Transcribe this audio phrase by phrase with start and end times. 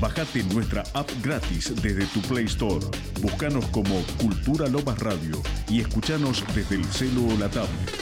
[0.00, 2.86] Bajate nuestra app gratis desde tu Play Store.
[3.20, 7.99] Búscanos como Cultura Lomas Radio y escuchanos desde el celo o la tablet.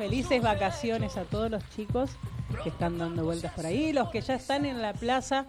[0.00, 2.12] Felices vacaciones a todos los chicos
[2.62, 5.44] que están dando vueltas por ahí, los que ya están en la plaza,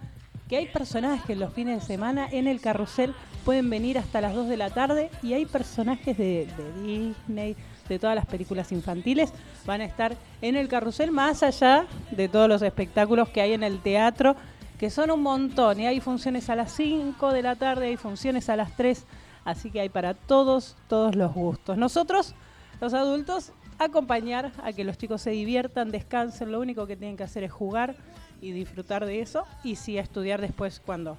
[0.50, 4.36] que hay personajes que los fines de semana en el carrusel pueden venir hasta las
[4.36, 6.50] 2 de la tarde y hay personajes de,
[6.84, 7.56] Disney,
[7.88, 9.32] de todas las películas infantiles,
[9.66, 13.64] van a estar en el carrusel más allá de todos los espectáculos que hay en
[13.64, 14.36] el teatro,
[14.78, 18.50] que son un montón, y hay funciones a las 5 de la tarde, hay funciones
[18.50, 19.06] a las 3
[19.46, 21.76] Así que hay para todos, todos los gustos.
[21.76, 22.36] Nosotros,
[22.80, 23.54] los adultos,
[23.84, 26.52] acompañar a que los chicos se diviertan, descansen.
[26.52, 27.96] Lo único que tienen que hacer es jugar
[28.42, 29.46] y disfrutar de eso.
[29.64, 31.18] Y sí, estudiar después cuando,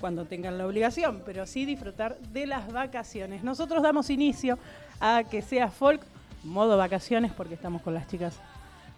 [0.00, 3.44] cuando tengan la obligación, pero sí disfrutar de las vacaciones.
[3.44, 4.58] Nosotros damos inicio
[5.00, 6.02] a que sea folk,
[6.44, 8.38] modo vacaciones, porque estamos con las chicas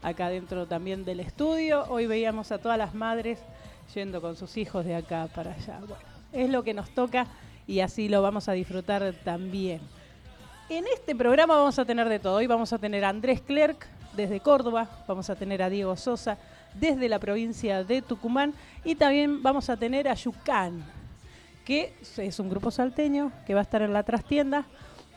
[0.02, 1.84] acá dentro también del estudio.
[1.88, 3.38] Hoy veíamos a todas las madres
[3.94, 5.78] yendo con sus hijos de acá para allá.
[5.80, 7.26] Bueno, es lo que nos toca
[7.66, 9.80] y así lo vamos a disfrutar también.
[10.70, 12.36] En este programa vamos a tener de todo.
[12.36, 16.38] Hoy vamos a tener a Andrés Clerc desde Córdoba, vamos a tener a Diego Sosa
[16.72, 20.82] desde la provincia de Tucumán y también vamos a tener a Yucán,
[21.66, 24.64] que es un grupo salteño que va a estar en la trastienda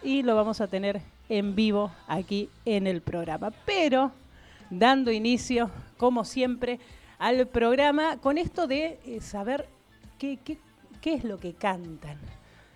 [0.03, 3.51] y lo vamos a tener en vivo aquí en el programa.
[3.65, 4.11] Pero
[4.69, 6.81] dando inicio, como siempre,
[7.19, 9.69] al programa con esto de eh, saber
[10.19, 12.17] qué, qué, es lo que cantan.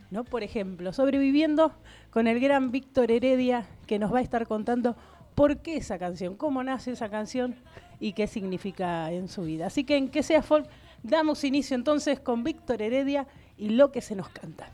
[0.09, 0.23] ¿no?
[0.23, 1.73] Por ejemplo, sobreviviendo
[2.11, 4.95] con el gran Víctor Heredia, que nos va a estar contando
[5.33, 7.55] por qué esa canción, cómo nace esa canción
[7.99, 9.67] y qué significa en su vida.
[9.67, 10.67] Así que en que sea folk,
[11.03, 13.27] damos inicio entonces con Víctor Heredia
[13.57, 14.69] y lo que se nos canta.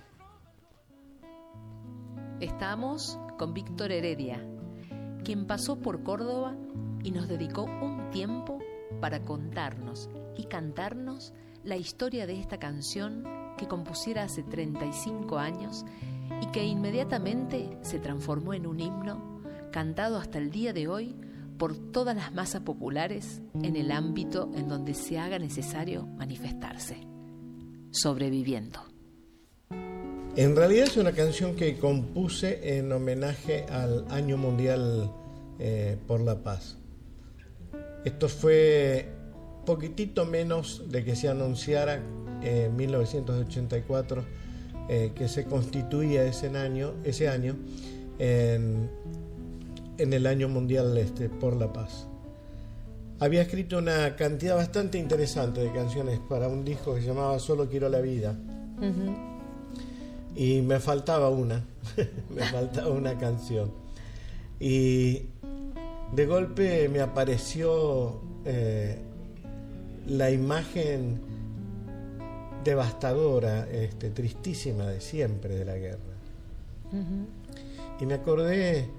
[2.40, 4.44] Estamos con Víctor Heredia,
[5.24, 6.56] quien pasó por Córdoba
[7.04, 8.60] y nos dedicó un tiempo
[9.00, 11.34] para contarnos y cantarnos
[11.64, 13.24] la historia de esta canción
[13.58, 15.86] que compusiera hace 35 años
[16.42, 21.16] y que inmediatamente se transformó en un himno cantado hasta el día de hoy
[21.58, 26.98] por todas las masas populares en el ámbito en donde se haga necesario manifestarse,
[27.92, 28.80] sobreviviendo.
[30.36, 35.12] En realidad es una canción que compuse en homenaje al Año Mundial
[35.58, 36.78] eh, por la Paz.
[38.06, 39.10] Esto fue
[39.66, 42.02] poquitito menos de que se anunciara
[42.42, 44.24] en 1984
[44.90, 47.56] eh, que se constituía ese año, ese año
[48.20, 48.90] en,
[49.98, 52.08] el año mundial este, por la paz.
[53.20, 57.68] Había escrito una cantidad bastante interesante de canciones para un disco que se llamaba Solo
[57.68, 58.38] quiero la vida.
[60.36, 61.66] Y me faltaba una,
[62.30, 63.72] me faltaba una canción.
[64.60, 65.24] Y
[66.14, 69.00] de golpe me apareció eh,
[70.08, 71.20] la imagen
[72.68, 76.18] devastadora, este, tristísima de siempre de la guerra.
[78.00, 78.90] Y me acordé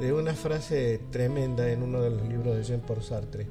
[0.00, 3.46] de una frase tremenda en uno de los libros de Jean-Paul Sartre,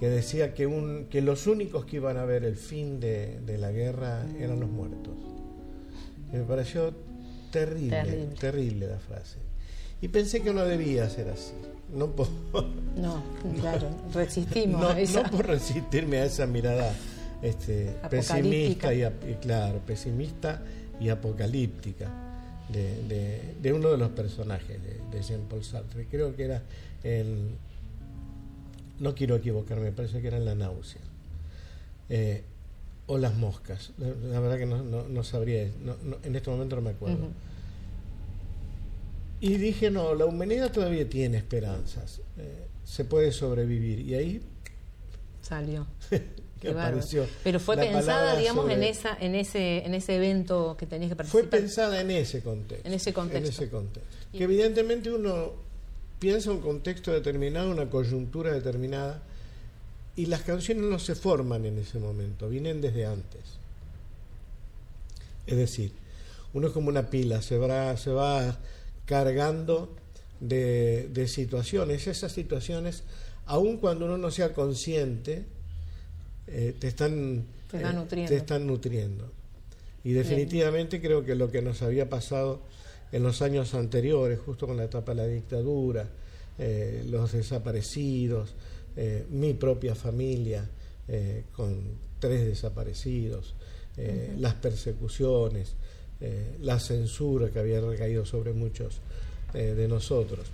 [0.00, 3.70] que decía que, un, que los únicos que iban a ver el fin de, la
[3.70, 5.14] guerra eran los muertos.
[6.32, 6.92] Y me pareció
[7.52, 9.38] terrible, terrible, la frase.
[10.00, 11.52] Y pensé que no debía ser así.
[11.94, 12.26] No por,
[12.96, 13.22] no,
[13.60, 16.92] claro, resistimos a No por resistirme a esa mirada
[17.42, 19.04] este, pesimista y,
[19.40, 20.62] claro, pesimista
[21.00, 22.10] y apocalíptica
[22.70, 24.78] de, uno de los personajes
[25.10, 26.06] de, Jean-Paul Sartre.
[26.06, 26.62] Creo que era
[27.02, 27.50] el.
[29.00, 31.00] No quiero equivocarme, me parece que era en la náusea.
[32.08, 32.44] Eh,
[33.06, 33.92] o las moscas.
[33.98, 37.28] La, verdad que no, sabría, en este momento no me acuerdo.
[39.40, 44.00] Y dije, no, la humanidad todavía tiene esperanzas, eh, se puede sobrevivir.
[44.00, 44.42] Y ahí
[45.40, 45.86] salió.
[47.42, 51.42] Pero fue pensada, digamos, en esa, en ese, en ese evento que tenías que participar.
[51.42, 52.86] Fue pensada en ese contexto.
[52.86, 53.46] En ese contexto.
[53.46, 54.16] En ese contexto.
[54.32, 55.52] Que evidentemente uno
[56.18, 59.22] piensa un contexto determinado, una coyuntura determinada,
[60.14, 63.40] y las canciones no se forman en ese momento, vienen desde antes.
[65.46, 65.92] Es decir,
[66.52, 68.58] uno es como una pila, se va, se va
[69.06, 69.96] cargando
[70.38, 72.06] de, de situaciones.
[72.06, 73.02] Esas situaciones,
[73.46, 75.44] aun cuando uno no sea consciente,
[76.52, 78.28] eh, te, están, Te están eh, nutriendo.
[78.30, 79.30] te están nutriendo.
[80.04, 82.60] Y definitivamente creo que lo que nos había pasado
[83.12, 86.08] en los años anteriores, justo con la etapa de la dictadura,
[86.58, 88.54] eh, los desaparecidos,
[88.96, 90.68] eh, mi propia familia
[91.08, 91.82] eh, con
[92.18, 93.54] tres desaparecidos,
[94.38, 95.74] las persecuciones,
[96.62, 99.00] la censura que había recaído sobre muchos
[99.52, 100.46] de nosotros,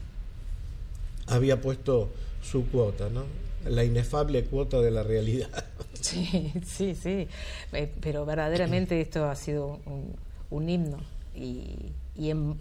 [1.26, 2.10] había puesto
[2.42, 3.26] su cuota, ¿no?
[3.66, 5.48] La inefable cuota de la realidad.
[6.00, 7.26] Sí, sí, sí.
[7.72, 10.14] Eh, Pero verdaderamente esto ha sido un,
[10.48, 10.98] un himno.
[11.34, 12.54] Y, y, en,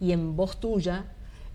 [0.00, 1.04] y en voz tuya,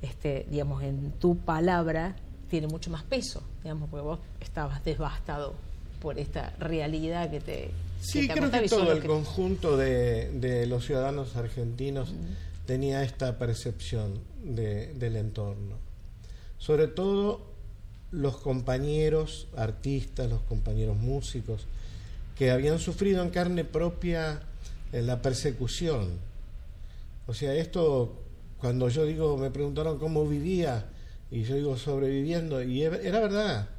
[0.02, 2.18] este, digamos, en tu palabra,
[2.50, 5.54] tiene mucho más peso, digamos, porque vos estabas devastado
[6.02, 7.72] por esta realidad que te.
[8.02, 12.14] Sí, te creo que todo el que- conjunto de, de los ciudadanos argentinos
[12.66, 15.78] tenía esta percepción de- del entorno.
[16.58, 17.55] Sobre todo
[18.12, 21.66] los compañeros artistas, los compañeros músicos,
[22.38, 24.42] que habían sufrido en carne propia
[24.92, 26.20] eh, la persecución.
[27.28, 28.22] O sea, esto,
[28.60, 30.86] cuando yo digo, me preguntaron cómo vivía,
[31.32, 33.70] y yo digo sobreviviendo, y era verdad.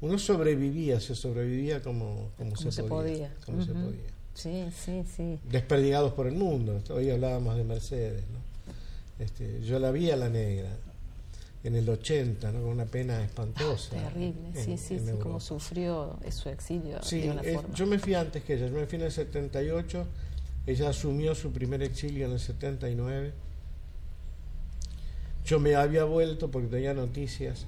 [0.00, 3.34] Uno sobrevivía, se sobrevivía como, como, Como se podía.
[3.44, 4.16] como se podía.
[4.34, 5.38] Sí, sí, sí.
[5.50, 6.82] Desperdigados por el mundo.
[6.90, 8.22] Hoy hablábamos de Mercedes.
[8.30, 9.24] ¿no?
[9.24, 10.68] Este, yo la vi a la negra
[11.68, 12.60] en el 80, ¿no?
[12.62, 13.90] con una pena espantosa.
[13.90, 17.74] Terrible, sí, en- sí, en sí, cómo sufrió su exilio Sí, de una forma.
[17.74, 20.06] yo me fui antes que ella, yo me fui en el 78,
[20.66, 23.32] ella asumió su primer exilio en el 79.
[25.44, 27.66] Yo me había vuelto porque tenía noticias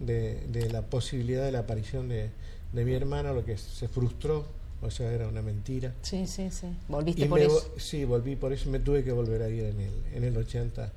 [0.00, 2.30] de, de la posibilidad de la aparición de,
[2.72, 4.46] de mi hermana, lo que se frustró,
[4.80, 5.92] o sea, era una mentira.
[6.02, 6.68] Sí, sí, sí.
[6.88, 7.74] Volviste Y por me eso.
[7.76, 10.90] Sí, volví por eso, me tuve que volver a ir en el, en el 80,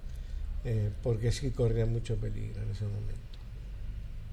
[0.65, 3.24] eh, porque sí corría mucho peligro en ese momento.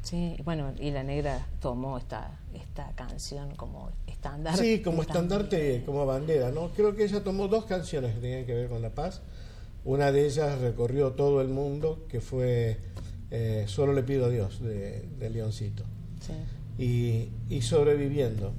[0.02, 4.56] Sí, bueno, y la negra tomó esta, esta canción como estándar.
[4.56, 6.70] Sí, como estandarte, como bandera, ¿no?
[6.70, 9.20] Creo que ella tomó dos canciones que tenían que ver con la paz.
[9.84, 12.78] Una de ellas recorrió todo el mundo, que fue
[13.30, 15.84] eh, Solo le pido a Dios, de, de Leoncito.
[16.20, 16.32] Sí.
[16.82, 18.52] Y, y sobreviviendo.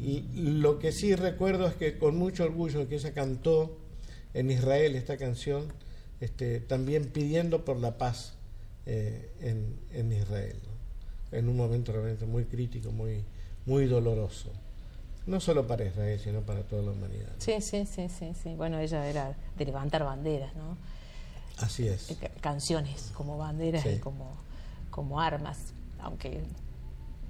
[0.00, 3.76] Y lo que sí recuerdo es que con mucho orgullo que ella cantó
[4.34, 5.72] en Israel esta canción,
[6.22, 8.34] este, también pidiendo por la paz
[8.86, 11.36] eh, en, en Israel, ¿no?
[11.38, 13.24] en un momento realmente muy crítico, muy,
[13.66, 14.50] muy doloroso.
[15.26, 17.32] No solo para Israel, sino para toda la humanidad.
[17.38, 18.54] sí, sí, sí, sí, sí.
[18.56, 20.76] Bueno, ella era de levantar banderas, ¿no?
[21.58, 22.10] Así es.
[22.10, 23.90] Eh, ca- Canciones como banderas Sí.
[23.90, 24.30] y como,
[24.90, 25.58] como armas,
[26.00, 26.42] aunque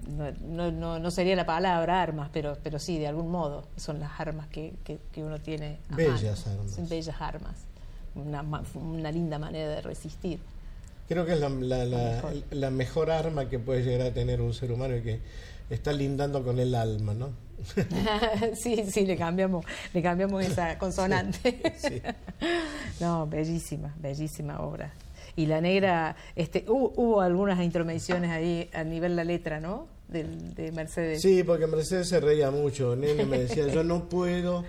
[0.08, 4.00] no, no, no, no sería la palabra armas, pero, pero sí, de algún modo, son
[4.00, 5.78] las armas que, que, que uno tiene.
[5.90, 6.58] a Bellas mano.
[6.60, 6.74] armas.
[6.74, 7.56] Son bellas armas.
[8.14, 8.42] Una,
[8.74, 10.38] una linda manera de resistir.
[11.08, 12.32] Creo que es la, la- la- mejor.
[12.50, 15.20] la mejor arma que puede llegar a tener un ser humano y que
[15.70, 17.30] está lindando con el alma, ¿no?
[18.54, 21.60] sí, sí, le cambiamos, le cambiamos esa consonante.
[21.78, 22.02] Sí.
[23.00, 24.92] No, bellísima, bellísima obra.
[25.34, 29.86] Y la negra, este, hubo, hubo algunas intromisiones ahí a nivel la letra, ¿no?
[30.12, 31.22] De Mercedes.
[31.22, 32.94] Sí, porque Mercedes se reía mucho.
[32.96, 34.64] Nene me decía, yo no puedo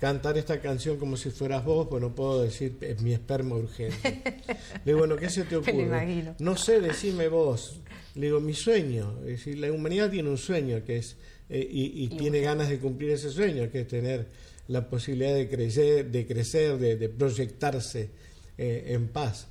[0.00, 3.98] cantar esta canción como si fueras vos, pues no puedo decir, es mi esperma urgente.
[4.84, 5.82] Le digo, bueno, ¿qué se te ocurre?
[5.82, 6.34] imagino.
[6.38, 7.80] No sé, decime vos.
[8.14, 9.18] Le digo, mi sueño.
[9.20, 11.16] Es decir, la humanidad tiene un sueño que es,
[11.48, 14.26] eh, y, y tiene ganas de cumplir ese sueño, que es tener
[14.68, 18.10] la posibilidad de crecer, de, crecer, de, de proyectarse
[18.58, 19.48] eh, en paz.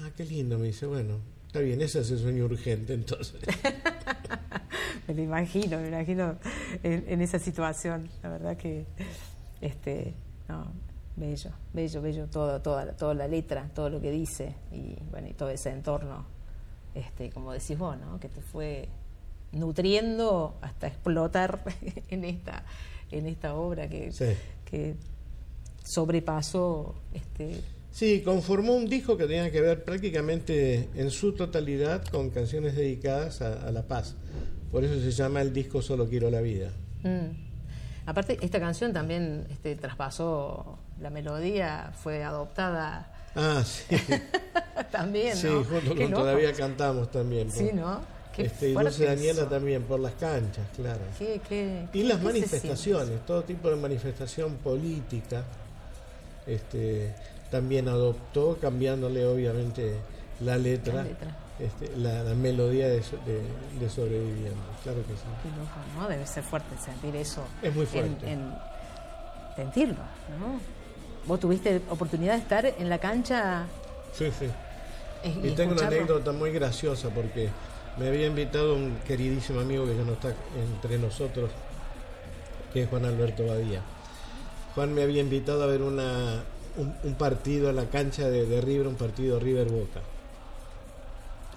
[0.00, 3.40] Ah, qué lindo, me dice, bueno, está bien, ese es el sueño urgente entonces.
[5.08, 6.36] Me lo imagino, me imagino
[6.82, 8.08] en, en esa situación.
[8.22, 8.84] La verdad que,
[9.60, 10.14] este,
[10.48, 10.66] no,
[11.16, 15.32] bello, bello, bello, todo, toda, toda la letra, todo lo que dice y bueno, y
[15.34, 16.24] todo ese entorno,
[16.94, 18.18] este, como decís vos, ¿no?
[18.20, 18.88] Que te fue
[19.52, 21.62] nutriendo hasta explotar
[22.10, 22.64] en esta,
[23.10, 24.26] en esta obra que, Sí.
[24.64, 24.96] que
[25.84, 27.60] sobrepasó, este,
[27.92, 33.40] Sí, conformó un disco que tenía que ver prácticamente en su totalidad con canciones dedicadas
[33.40, 34.16] a, a la paz.
[34.76, 36.68] Por eso se llama el disco Solo Quiero la Vida.
[37.02, 38.04] Mm.
[38.04, 43.96] Aparte, esta canción también este, traspasó la melodía, fue adoptada Ah, sí.
[44.92, 45.64] también, sí, ¿no?
[45.64, 46.20] junto con loco.
[46.22, 47.50] Todavía cantamos también.
[47.50, 48.00] Sí, por- ¿no?
[48.36, 49.48] Este, y Dulce Daniela eso.
[49.48, 51.00] también, por las canchas, claro.
[51.18, 55.42] Qué- qué- Y las qué manifestaciones, todo tipo de manifestación política,
[56.46, 57.14] este,
[57.50, 59.94] también adoptó, cambiándole obviamente
[60.40, 61.34] la letra, La letra.
[61.58, 64.62] Este, la, melodía de, sobreviviendo.
[64.82, 65.24] Claro que sí.
[65.42, 66.08] Qué loco, ¿no?
[66.08, 67.44] Debe ser fuerte sentir eso.
[67.62, 68.30] Es muy fuerte.
[68.30, 68.54] En,
[69.56, 70.02] sentirlo,
[70.38, 70.60] ¿no?
[71.26, 73.64] ¿Vos tuviste oportunidad de estar en la cancha?
[74.12, 74.46] Sí, sí.
[75.24, 77.48] Y, tengo una anécdota muy graciosa porque
[77.96, 80.34] me había invitado un queridísimo amigo que ya no está
[80.74, 81.50] entre nosotros,
[82.72, 83.80] que es Juan Alberto Badía.
[84.74, 86.44] Juan me había invitado a ver una,
[86.76, 90.00] un, partido en la cancha de, River, un partido River Boca.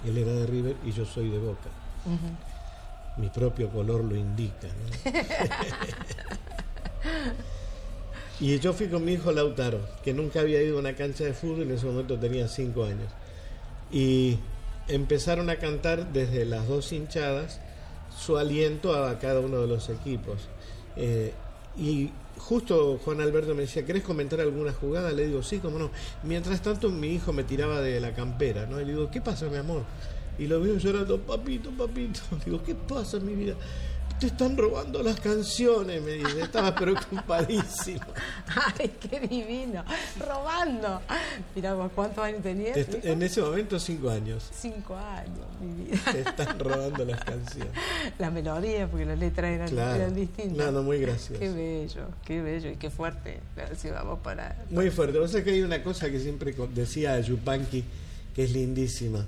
[0.06, 1.68] Él era de River y yo soy de Boca.
[3.16, 4.68] Mi propio color lo indica.
[8.40, 11.34] y yo fui con mi hijo Lautaro, que nunca había ido a una cancha de
[11.34, 13.10] fútbol, en ese momento tenía cinco años.
[13.92, 14.38] Y
[14.88, 17.60] empezaron a cantar desde las dos hinchadas
[18.16, 20.48] su aliento a cada uno de los equipos.
[20.96, 21.32] Eh,
[21.76, 22.10] y
[22.40, 25.12] justo Juan Alberto me decía, ¿querés comentar alguna jugada?
[25.12, 25.90] Le digo, sí, cómo no.
[26.24, 28.80] Mientras tanto mi hijo me tiraba de la campera, ¿no?
[28.80, 29.84] Y le digo, ¿qué pasa, mi amor?
[30.38, 32.20] Y lo veo llorando, papito, papito.
[32.44, 33.54] Digo, ¿qué pasa, mi vida?
[34.20, 36.42] Te están robando las canciones, me dice.
[36.42, 38.04] Estaba preocupadísimo.
[38.78, 39.82] Ay, qué divino.
[40.18, 41.00] Robando.
[41.54, 42.76] Mira, ¿cuántos años tenías?
[42.76, 44.50] en ese momento, cinco años.
[44.52, 45.98] Cinco años, mi vida.
[46.12, 47.72] Te están robando las canciones.
[48.18, 50.66] La melodía, porque las letras eran, eran distintas.
[50.66, 51.40] Nada, muy gracioso.
[51.40, 53.40] Qué bello, qué bello y qué fuerte.
[53.76, 54.64] Si vamos para.
[54.68, 55.18] Muy fuerte.
[55.18, 57.84] Vos sabés que hay una cosa que siempre decía Yupanqui,
[58.34, 59.24] que es lindísima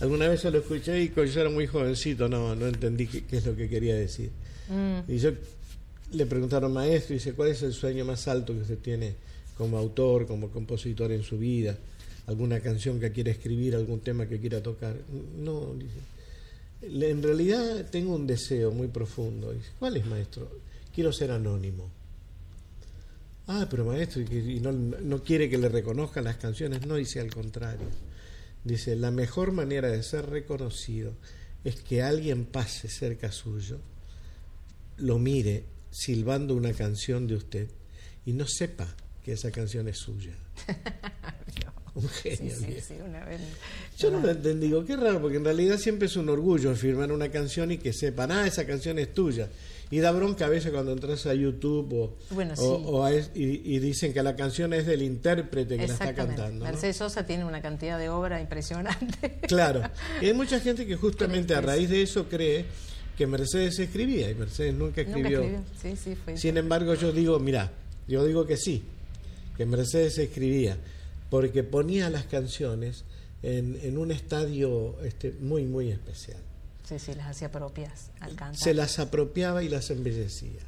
[0.00, 3.36] Alguna vez yo lo escuché y cuando yo era muy jovencito no, no entendí qué,
[3.36, 4.30] es lo que quería decir.
[4.68, 5.10] Mm.
[5.10, 5.30] Y yo
[6.12, 9.14] le preguntaron, maestro, y dice, ¿cuál es el sueño más alto que usted tiene
[9.56, 11.78] como autor, como compositor en su vida?
[12.26, 14.96] ¿Alguna canción que quiera escribir, algún tema que quiera tocar?
[15.38, 17.06] No, dice.
[17.08, 19.52] En realidad tengo un deseo muy profundo.
[19.52, 20.50] Dice, ¿cuál es, maestro?
[20.94, 21.88] Quiero ser anónimo.
[23.46, 26.86] Ah, pero maestro, y no, no quiere que le reconozcan las canciones.
[26.86, 27.86] No, dice al contrario
[28.66, 31.12] Dice, la mejor manera de ser reconocido
[31.62, 33.78] es que alguien pase cerca suyo,
[34.96, 37.68] lo mire silbando una canción de usted
[38.24, 38.92] y no sepa
[39.24, 40.32] que esa canción es suya.
[41.94, 42.56] un genio.
[43.96, 47.12] Yo no lo entendí, digo, qué raro, porque en realidad siempre es un orgullo firmar
[47.12, 49.48] una canción y que sepan, ah, esa canción es tuya.
[49.90, 52.16] Y da bronca a veces cuando entras a YouTube
[52.58, 56.64] o, y, dicen que la canción es del intérprete que la está cantando.
[56.64, 59.38] Mercedes Sosa tiene una cantidad de obra impresionante.
[59.46, 59.82] Claro.
[60.20, 62.64] Y hay mucha gente que justamente a raíz de eso cree
[63.16, 65.42] que Mercedes escribía y Mercedes nunca escribió.
[66.34, 67.70] Sin embargo, yo digo, mira,
[68.08, 68.82] yo digo que sí,
[69.56, 70.76] que Mercedes escribía,
[71.30, 73.04] porque ponía las canciones
[73.42, 76.38] en, en un estadio este, muy, muy especial.
[76.86, 78.56] Sí, sí, las hacía propias al cantar.
[78.56, 80.60] Se las apropiaba y las embellecía,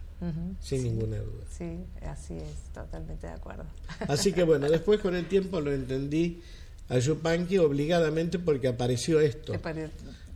[0.60, 1.44] sin ninguna duda.
[1.56, 3.64] Sí, así es, totalmente de acuerdo.
[4.08, 6.42] Así que bueno, después con el tiempo lo entendí
[6.88, 9.52] a Yupanqui obligadamente porque apareció esto.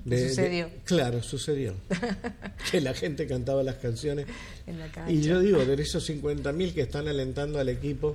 [0.07, 0.71] sucedió.
[0.85, 1.75] claro, sucedió.
[2.71, 4.27] que la gente cantaba las canciones.
[5.09, 8.15] y yo digo, de esos 50.000 que están alentando al equipo,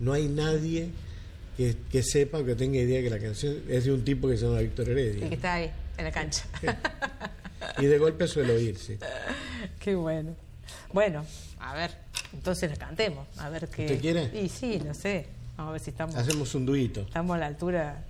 [0.00, 0.90] no hay nadie
[1.56, 4.36] que, que, sepa o que tenga idea que la canción es de un tipo que
[4.36, 5.24] se llama Víctor Heredia.
[5.24, 6.44] Y que está ahí en la cancha.
[7.78, 8.98] y de golpe suelo oír, sí.
[9.78, 10.34] Qué bueno.
[10.92, 11.24] Bueno,
[11.60, 11.90] a ver,
[12.32, 13.82] entonces la cantemos, a ver qué.
[13.82, 14.30] ¿Usted quiere?
[14.40, 15.26] Y sí, no sé.
[15.56, 16.14] Vamos a ver si estamos.
[16.16, 17.00] Hacemos un duito.
[17.02, 18.04] Estamos a la altura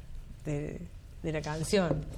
[0.44, 0.80] de,
[1.22, 2.04] de la canción.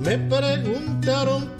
[0.00, 1.59] Me preguntaron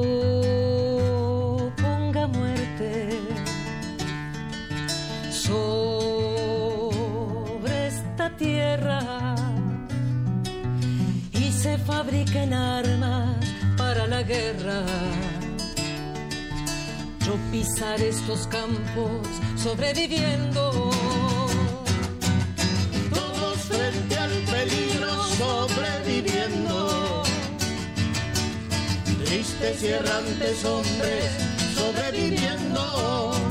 [12.01, 13.37] fabriquen armas
[13.77, 14.83] para la guerra.
[17.25, 20.91] Yo pisar estos campos sobreviviendo.
[23.13, 25.11] Todos frente al peligro
[25.41, 27.23] sobreviviendo.
[29.25, 31.25] Tristes y errantes hombres
[31.75, 33.50] sobreviviendo.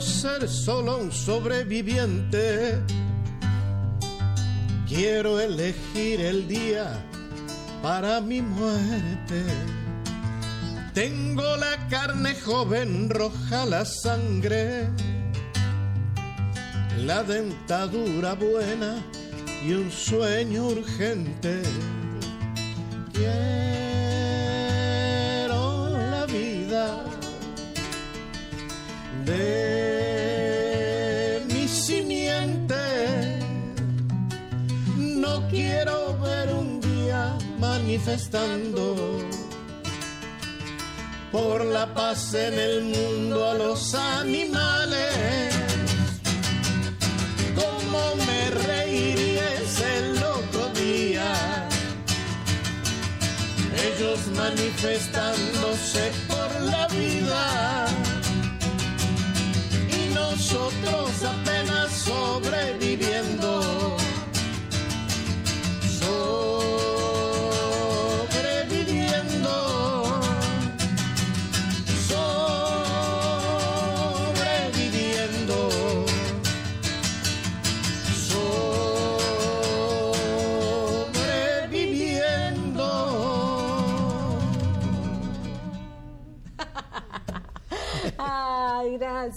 [0.00, 2.78] Ser solo un sobreviviente.
[4.86, 6.86] Quiero elegir el día
[7.82, 9.44] para mi muerte.
[10.94, 14.88] Tengo la carne joven, roja la sangre,
[17.04, 18.96] la dentadura buena
[19.64, 21.62] y un sueño urgente.
[23.12, 23.48] Quiero
[25.90, 27.04] la vida
[29.24, 29.77] de
[37.98, 38.94] manifestando
[41.32, 45.52] por la paz en el mundo a los animales.
[47.56, 51.68] Cómo me reiría ese loco día.
[53.88, 57.86] Ellos manifestándose por la vida
[59.90, 63.27] y nosotros apenas sobreviviendo.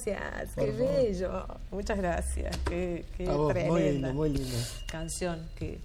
[0.06, 1.46] Gracias, qué bello.
[1.72, 2.58] Muchas gracias.
[2.68, 4.58] Qué, qué A vos, muy lindo, muy lindo.
[4.88, 5.80] canción que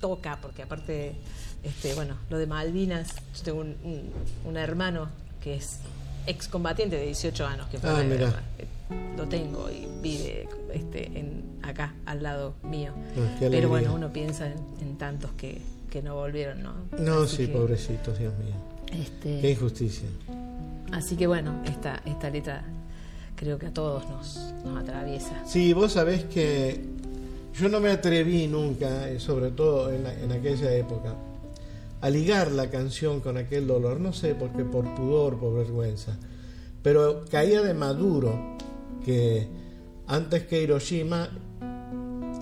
[0.00, 1.14] toca, porque aparte,
[1.62, 4.10] este, bueno, lo de Malvinas, yo tengo un, un-
[4.44, 5.08] un hermano
[5.40, 5.78] que es
[6.26, 8.42] excombatiente de 18 años, que fue Ah, mirá.
[8.58, 8.66] eh,
[9.16, 12.92] lo tengo y vive este, en, acá, al lado mío.
[13.16, 16.74] Ah, Pero bueno, uno piensa en, en tantos que, que no volvieron, ¿no?
[16.98, 18.54] No, Así sí, que, pobrecitos, Dios mío.
[18.92, 20.08] Este, Qué injusticia.
[20.92, 22.64] Así que bueno, esta, esta letra
[23.36, 25.42] creo que a todos nos, nos atraviesa.
[25.46, 26.80] Sí, vos sabés que
[27.58, 31.14] yo no me atreví nunca, eh, sobre todo en, en aquella época,
[32.00, 34.00] a ligar la canción con aquel dolor.
[34.00, 36.16] No sé, porque por pudor, por vergüenza.
[36.82, 38.56] Pero caía de maduro
[39.04, 39.46] que
[40.06, 41.28] antes que Hiroshima,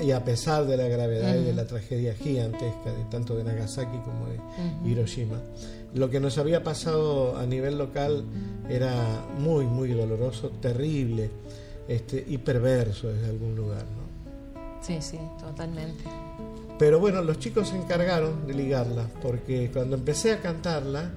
[0.00, 3.98] y a pesar de la gravedad y de la tragedia gigantesca, de tanto de Nagasaki
[3.98, 5.40] como de Hiroshima,
[5.94, 8.24] lo que nos había pasado a nivel local
[8.68, 11.30] era muy, muy doloroso, terrible
[11.88, 13.84] este, y perverso desde algún lugar.
[13.84, 14.82] ¿no?
[14.82, 16.04] Sí, sí, totalmente.
[16.78, 21.12] Pero bueno, los chicos se encargaron de ligarla, porque cuando empecé a cantarla,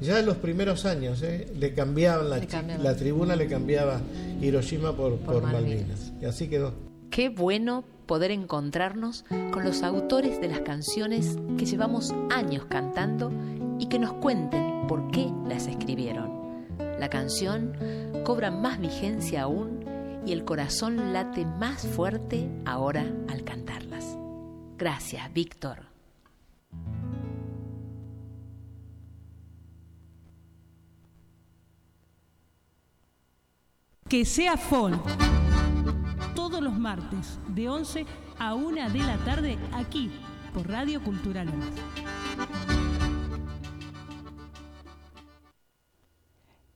[0.00, 1.46] ya en los primeros años, ¿eh?
[1.56, 4.00] le cambiaban la, Le la tribuna, le cambiaba
[4.40, 5.62] Hiroshima por, Por por Malvinas.
[5.62, 6.12] Malvinas.
[6.22, 6.72] Y así quedó.
[7.10, 13.30] Qué bueno poder encontrarnos con los autores de las canciones que llevamos años cantando
[13.78, 16.66] y que nos cuenten por qué las escribieron.
[16.98, 17.76] La canción
[18.24, 19.84] cobra más vigencia aún
[20.26, 24.16] y el corazón late más fuerte ahora al cantarlas.
[24.78, 25.86] Gracias, Víctor.
[34.08, 34.56] Que sea.
[34.56, 35.00] Todo
[36.34, 38.06] todos los martes de 11
[38.38, 40.10] a 1 de la tarde aquí
[40.52, 41.48] por Radio Cultural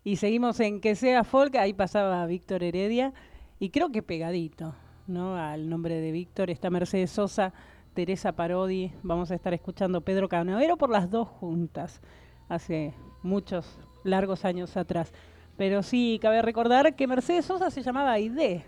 [0.08, 3.12] Y seguimos en Que sea folk, ahí pasaba Víctor Heredia
[3.60, 4.74] y creo que pegadito,
[5.06, 5.36] ¿no?
[5.36, 7.52] Al nombre de Víctor está Mercedes Sosa,
[7.92, 12.00] Teresa Parodi, vamos a estar escuchando Pedro Canavero por las dos juntas,
[12.48, 15.12] hace muchos largos años atrás.
[15.58, 18.64] Pero sí, cabe recordar que Mercedes Sosa se llamaba Aide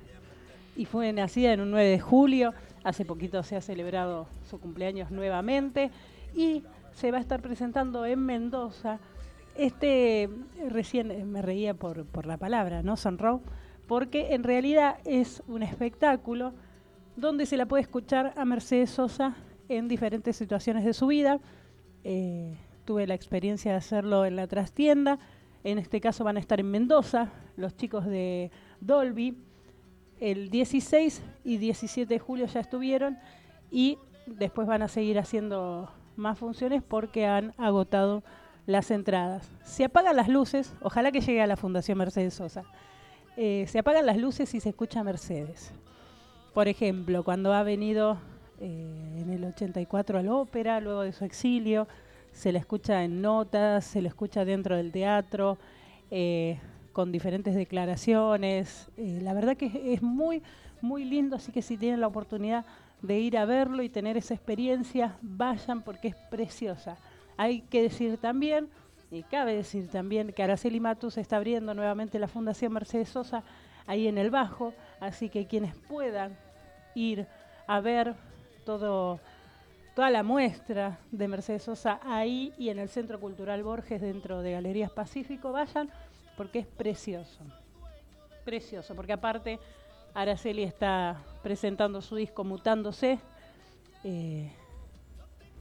[0.76, 2.52] y fue nacida en un 9 de julio.
[2.84, 5.90] Hace poquito se ha celebrado su cumpleaños nuevamente
[6.36, 9.00] y se va a estar presentando en Mendoza.
[9.60, 10.28] Este,
[10.68, 12.96] recién me reía por, por la palabra, ¿no?
[12.96, 13.42] Sonro,
[13.86, 16.54] porque en realidad es un espectáculo
[17.16, 19.36] donde se la puede escuchar a Mercedes Sosa
[19.68, 21.40] en diferentes situaciones de su vida.
[22.04, 25.18] Eh, tuve la experiencia de hacerlo en la trastienda
[25.62, 29.36] en este caso van a estar en Mendoza, los chicos de Dolby.
[30.18, 33.18] El 16 y 17 de julio ya estuvieron
[33.70, 38.22] y después van a seguir haciendo más funciones porque han agotado
[38.66, 39.48] las entradas.
[39.64, 42.64] Se apagan las luces, ojalá que llegue a la Fundación Mercedes Sosa.
[43.36, 45.72] Eh, se apagan las luces y se escucha Mercedes.
[46.54, 48.18] Por ejemplo, cuando ha venido
[48.58, 51.88] eh, en el 84 a la ópera, luego de su exilio,
[52.32, 55.58] se la escucha en notas, se la escucha dentro del teatro,
[56.10, 56.58] eh,
[56.92, 58.88] con diferentes declaraciones.
[58.96, 60.42] Eh, la verdad que es, muy,
[60.80, 62.64] muy lindo, así que si tienen la oportunidad
[63.02, 66.98] de ir a verlo y tener esa experiencia, vayan porque es preciosa.
[67.40, 68.68] Hay que decir también,
[69.10, 73.44] y cabe decir también, que Araceli Matus está abriendo nuevamente la Fundación Mercedes Sosa
[73.86, 76.36] ahí en el Bajo, así que quienes puedan
[76.94, 77.26] ir
[77.66, 78.14] a ver
[78.66, 79.18] toda
[80.10, 84.90] la muestra de Mercedes Sosa ahí y en el Centro Cultural Borges dentro de Galerías
[84.90, 85.88] Pacífico, vayan
[86.36, 87.42] porque es precioso.
[88.44, 89.58] Precioso, porque aparte
[90.12, 93.18] Araceli está presentando su disco Mutándose,
[94.04, 94.52] eh,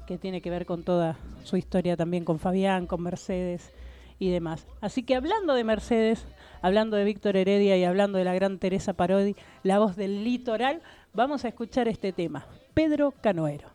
[0.09, 3.69] que tiene que ver con toda su historia también con Fabián, con Mercedes
[4.17, 4.65] y demás.
[4.81, 6.25] Así que hablando de Mercedes,
[6.63, 10.81] hablando de Víctor Heredia y hablando de la gran Teresa Parodi, la voz del litoral,
[11.13, 13.69] vamos a escuchar este tema, Pedro Canoero.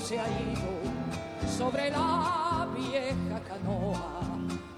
[0.00, 4.22] Se ha ido sobre la vieja canoa,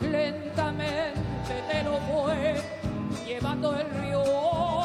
[0.00, 2.62] lentamente te lo fue
[3.26, 4.77] llevando el río.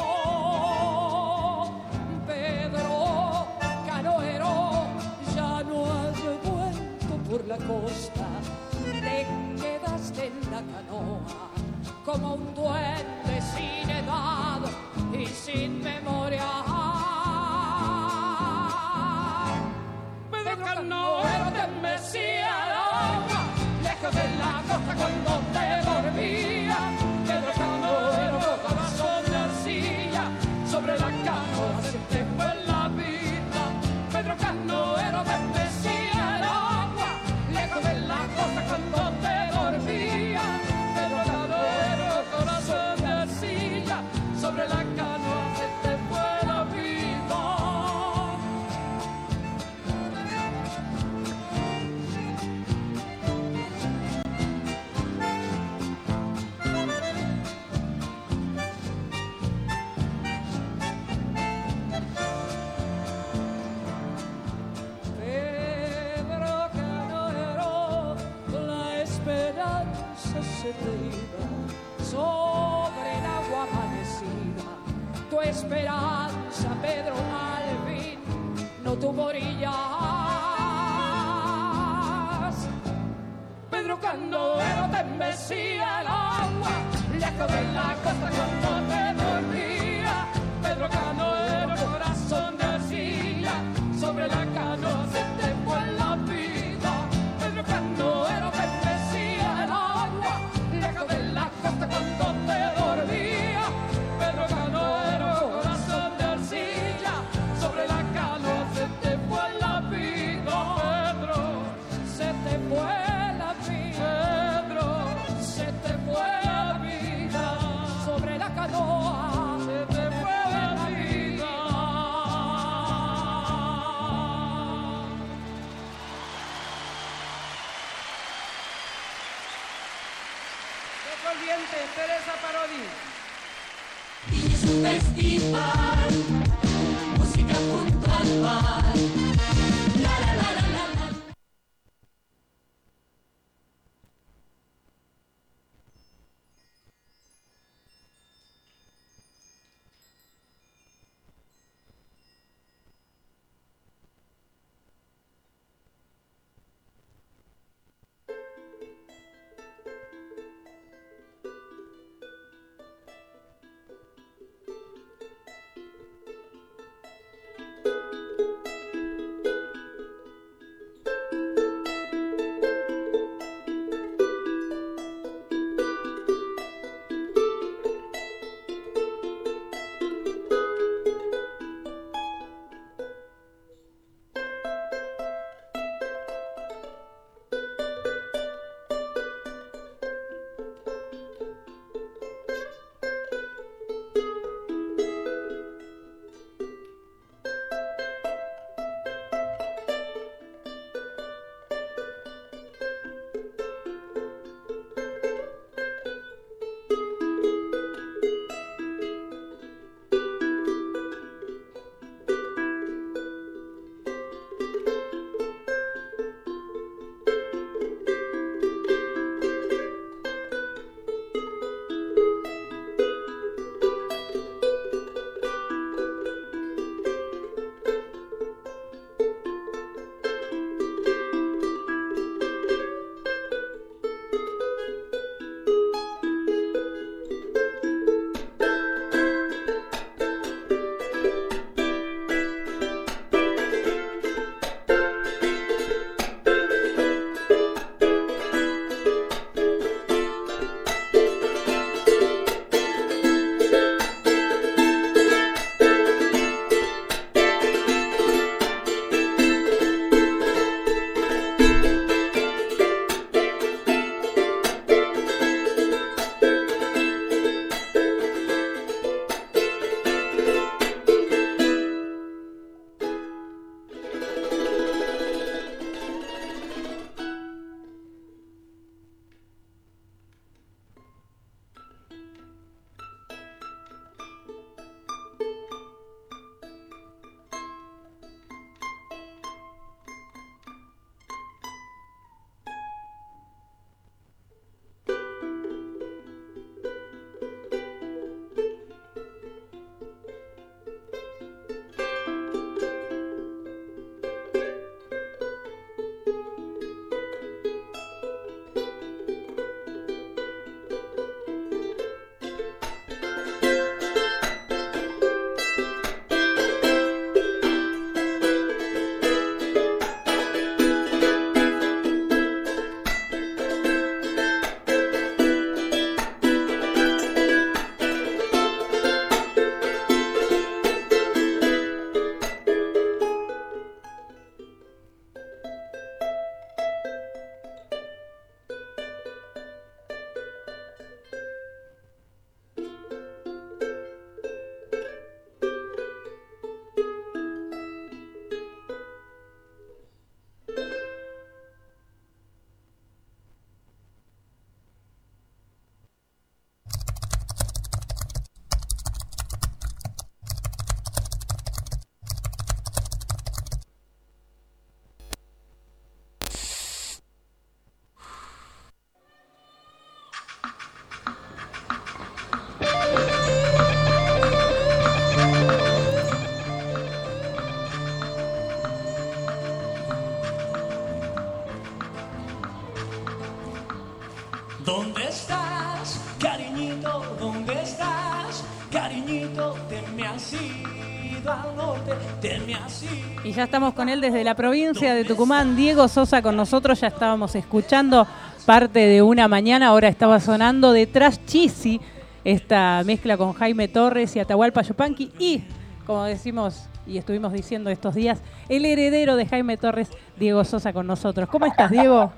[393.54, 395.76] Ya estamos con él desde la provincia de Tucumán.
[395.76, 397.00] Diego Sosa con nosotros.
[397.00, 398.26] Ya estábamos escuchando
[398.66, 399.88] parte de una mañana.
[399.88, 402.00] Ahora estaba sonando detrás Chisi,
[402.42, 405.32] esta mezcla con Jaime Torres y Atahualpa Yupanqui.
[405.38, 405.64] Y,
[406.04, 411.06] como decimos y estuvimos diciendo estos días, el heredero de Jaime Torres, Diego Sosa con
[411.06, 411.48] nosotros.
[411.48, 412.32] ¿Cómo estás, Diego?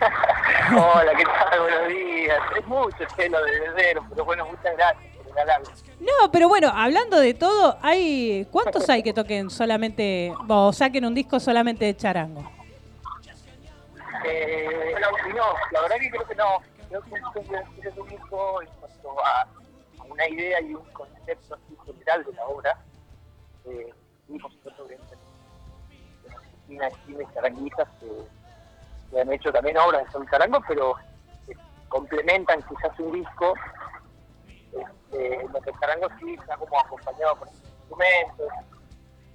[0.70, 1.60] Hola, ¿qué tal?
[1.60, 2.38] Buenos días.
[2.58, 5.13] Es mucho celo de heredero, pero bueno, muchas gracias
[6.00, 11.14] No, pero bueno, hablando de todo, hay ¿cuántos hay que toquen solamente o saquen un
[11.14, 12.48] disco solamente de charango?
[14.24, 14.94] Eh,
[15.34, 16.62] no, la verdad que creo que no.
[16.88, 19.46] creo que es el único en cuanto a,
[20.08, 22.78] una idea y un concepto así general de la obra.
[23.66, 23.92] Eh,
[24.28, 24.50] y por
[27.06, 28.08] Chile, Charanguitas, que,
[29.10, 30.94] que han hecho también obras de son charango, pero
[31.48, 31.54] eh,
[31.88, 33.54] complementan quizás un disco.
[34.78, 38.48] Este, en los charangos sí está como acompañado por instrumentos,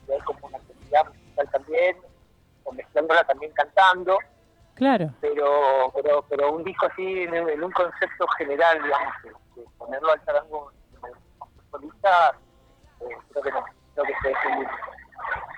[0.07, 1.97] y hay como una actividad musical también,
[2.63, 4.17] o mezclándola también cantando
[4.75, 5.13] Claro.
[5.19, 10.11] pero pero pero un disco así en, en un concepto general digamos que, que ponerlo
[10.11, 10.71] al charango
[11.37, 12.31] como solista
[13.01, 14.67] eh, creo que no creo que se defiende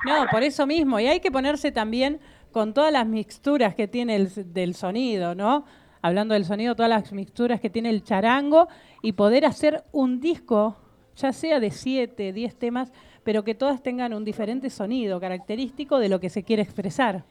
[0.05, 0.99] No, por eso mismo.
[0.99, 2.19] Y hay que ponerse también
[2.51, 5.65] con todas las mixturas que tiene el, del sonido, ¿no?
[6.01, 8.67] Hablando del sonido, todas las mixturas que tiene el charango
[9.01, 10.77] y poder hacer un disco,
[11.15, 12.91] ya sea de 7, 10 temas,
[13.23, 17.23] pero que todas tengan un diferente sonido característico de lo que se quiere expresar.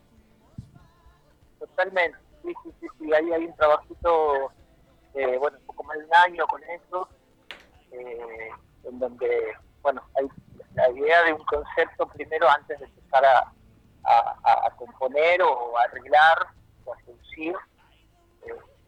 [1.59, 3.12] totalmente sí sí sí, sí.
[3.12, 4.52] ahí hay un trabajito
[5.14, 7.09] eh, bueno un poco más de un año con eso
[7.92, 8.48] eh,
[8.85, 9.28] en donde
[9.83, 10.26] bueno hay
[10.74, 13.52] la idea de un concepto primero antes de empezar a,
[14.04, 16.38] a, a- componer o arreglar
[16.85, 17.54] o a producir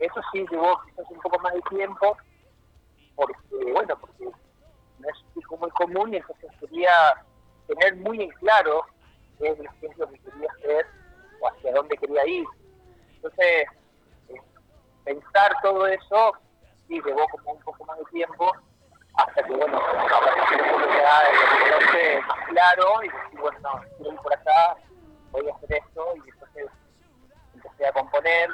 [0.03, 2.17] eso sí llevó quizás un poco más de tiempo
[3.15, 3.37] porque
[3.73, 6.93] bueno porque no es disco muy común y entonces quería
[7.69, 8.85] tener muy en claro
[9.38, 10.87] qué es, qué lo que quería hacer
[11.41, 12.47] o hacia dónde quería ir.
[13.15, 13.67] Entonces
[14.29, 14.43] eh,
[15.05, 16.33] pensar todo eso
[16.88, 18.53] sí llevó como un poco más de tiempo
[19.15, 24.77] hasta que bueno apareció el más claro y decir bueno no quiero ir por acá
[25.31, 26.67] voy a hacer esto y entonces
[27.55, 28.51] empecé a componer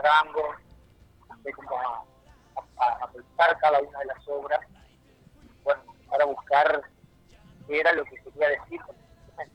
[0.00, 0.54] charango
[1.30, 2.04] empecé como a,
[2.78, 4.60] a- a pensar cada una de las obras
[5.64, 6.82] bueno para buscar
[7.66, 9.54] qué era lo que quería decir instrumento.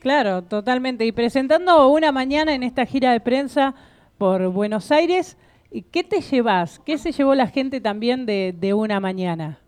[0.00, 1.04] Claro, totalmente.
[1.04, 3.74] Y presentando una mañana en esta gira de prensa
[4.18, 5.36] por Buenos Aires,
[5.70, 6.78] ¿y ¿qué te llevas?
[6.80, 9.58] ¿Qué se llevó la gente también de, de una mañana?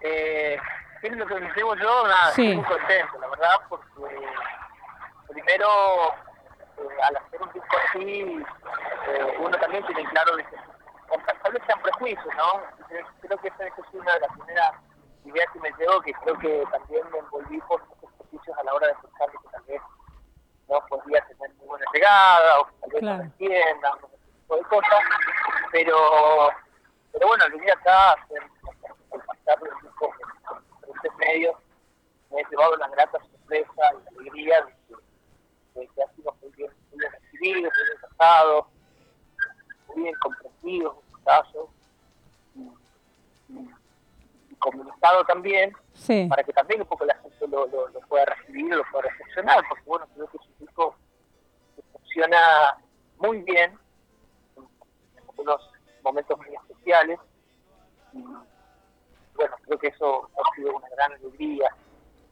[0.00, 0.56] Eh,
[1.00, 2.06] ¿Qué es lo que me llevo yo?
[2.08, 2.42] Nada, Sí.
[2.42, 3.86] estoy muy contento, la verdad, porque
[5.28, 5.68] primero,
[7.02, 8.44] al hacer un disco así,
[9.08, 10.56] eh, uno también tiene claro de que
[11.66, 12.62] sean prejuicios, ¿no?
[12.88, 14.72] Creo- que esa es una de las primeras
[15.24, 18.74] ideas que me llevo, que creo que también me envolví por esos prejuicios a la
[18.74, 19.82] hora de pensar que tal vez
[20.68, 23.16] no podía tener muy buena llegada, o que tal vez Claro.
[23.16, 25.00] no me entiendan, o ese tipo de cosas,
[25.72, 26.50] pero,
[27.12, 28.42] pero bueno, vine acá a hacer,
[29.10, 30.10] pasar los discos
[30.46, 31.56] por diferentes medios,
[32.30, 36.31] me he llevado la grata sorpresa y la alegría de que, de que ha sido
[37.42, 38.66] bien, muy bien recibido, muy bien tratado,
[39.88, 41.70] muy bien comprendido en su caso,
[44.50, 46.26] y, comunicado también, Sí.
[46.28, 49.62] para que también un poco la gente lo, lo, lo pueda recibir, lo pueda recepcionar,
[49.68, 50.94] porque bueno, creo que es un disco
[51.76, 52.38] que funciona
[53.18, 53.78] muy bien
[54.56, 55.70] en algunos
[56.02, 57.18] momentos muy especiales
[58.12, 61.74] y bueno, creo que eso ha sido una gran alegría.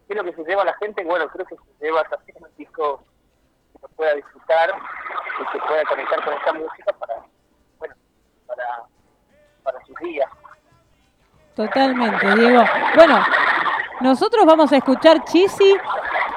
[0.06, 1.02] ¿Qué es lo que se lleva a la gente?
[1.04, 3.02] Bueno, creo que se lleva también un disco
[3.80, 4.70] que pueda disfrutar
[5.40, 7.14] y que pueda conectar con esta música para,
[7.78, 7.94] bueno,
[8.46, 8.64] para,
[9.62, 10.30] para sus días.
[11.54, 12.62] Totalmente, Diego.
[12.94, 13.24] Bueno,
[14.00, 15.76] nosotros vamos a escuchar Chisi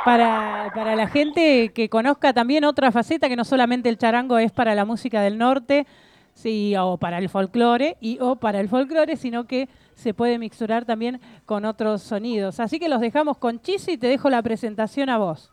[0.03, 4.51] para, para la gente que conozca también otra faceta que no solamente el charango es
[4.51, 5.87] para la música del norte,
[6.33, 10.85] sí, o para el folclore, y o para el folclore, sino que se puede mixturar
[10.85, 12.59] también con otros sonidos.
[12.59, 15.51] Así que los dejamos con Chisi y te dejo la presentación a vos.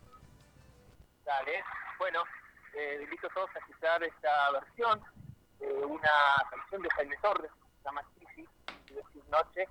[1.25, 1.70] Dale.
[2.91, 5.01] Bueno, eh, invito a todos a escuchar esta versión
[5.59, 6.11] de una
[6.51, 8.49] canción de Jaime Torres, se llama Chisi,
[8.89, 9.69] y decir Noche.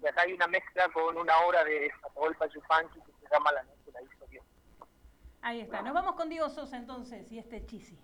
[0.00, 3.62] Y acá hay una mezcla con una obra de Atahualpa Yupanqui que se llama La
[3.62, 4.44] Noche la hizo Dios.
[5.40, 5.82] Ahí está.
[5.82, 7.98] Nos vamos con Diego Sosa entonces y este Chisi.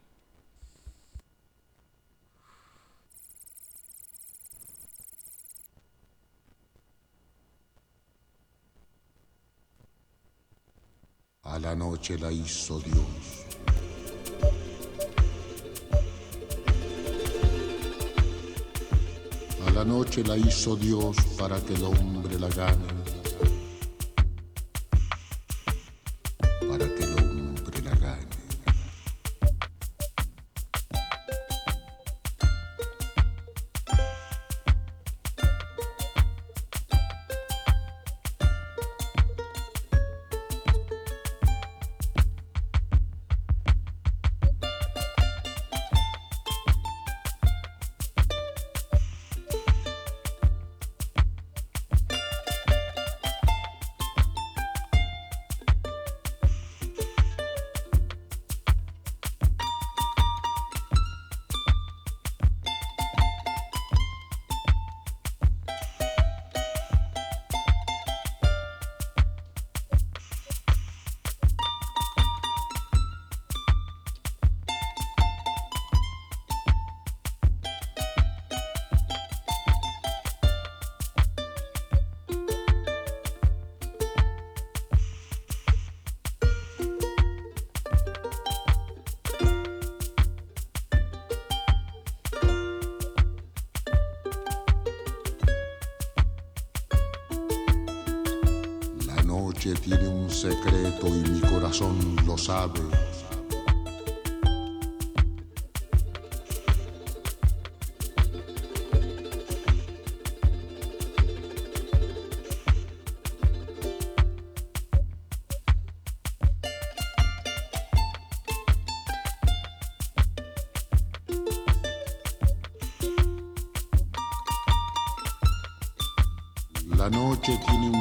[11.43, 13.44] A la noche la hizo Dios.
[19.75, 23.04] La noche la hizo Dios para que el hombre la gane.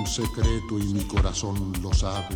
[0.03, 2.35] un secreto y mi corazón lo sabe.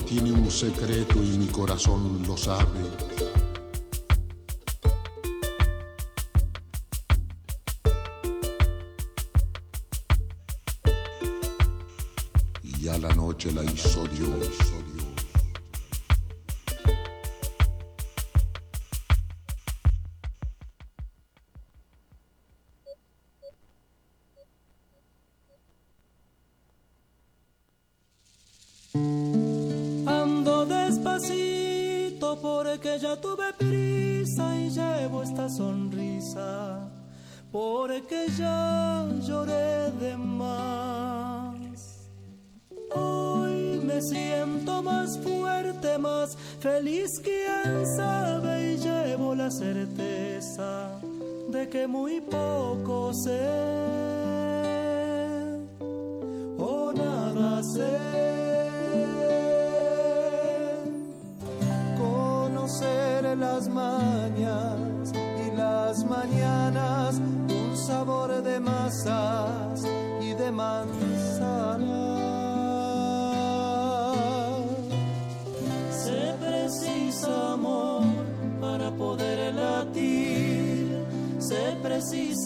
[0.00, 3.05] tiene un secreto y mi corazón lo sabe.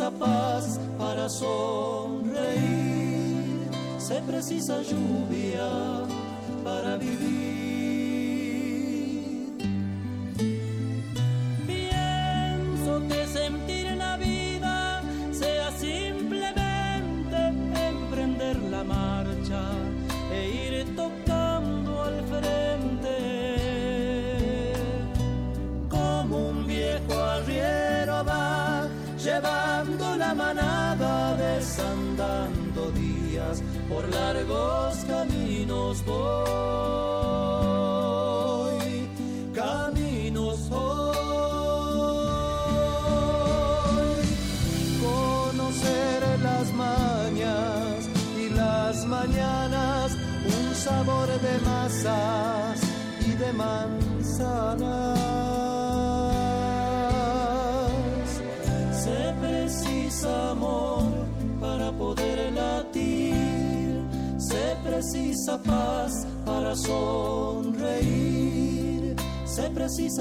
[0.00, 1.60] precisa paz para sonreír,
[3.98, 5.68] se precisa lluvia
[6.64, 7.59] para vivir.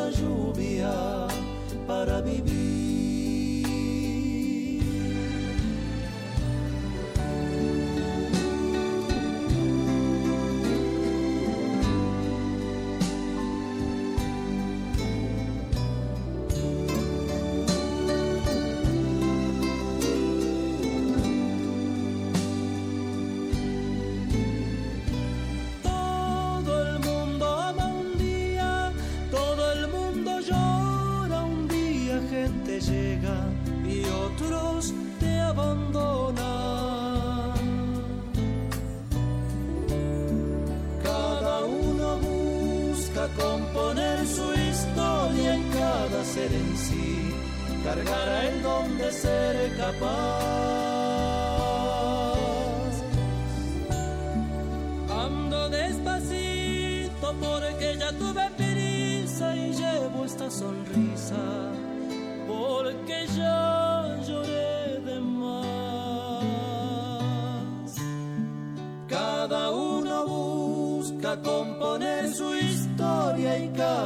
[0.09, 0.53] anjo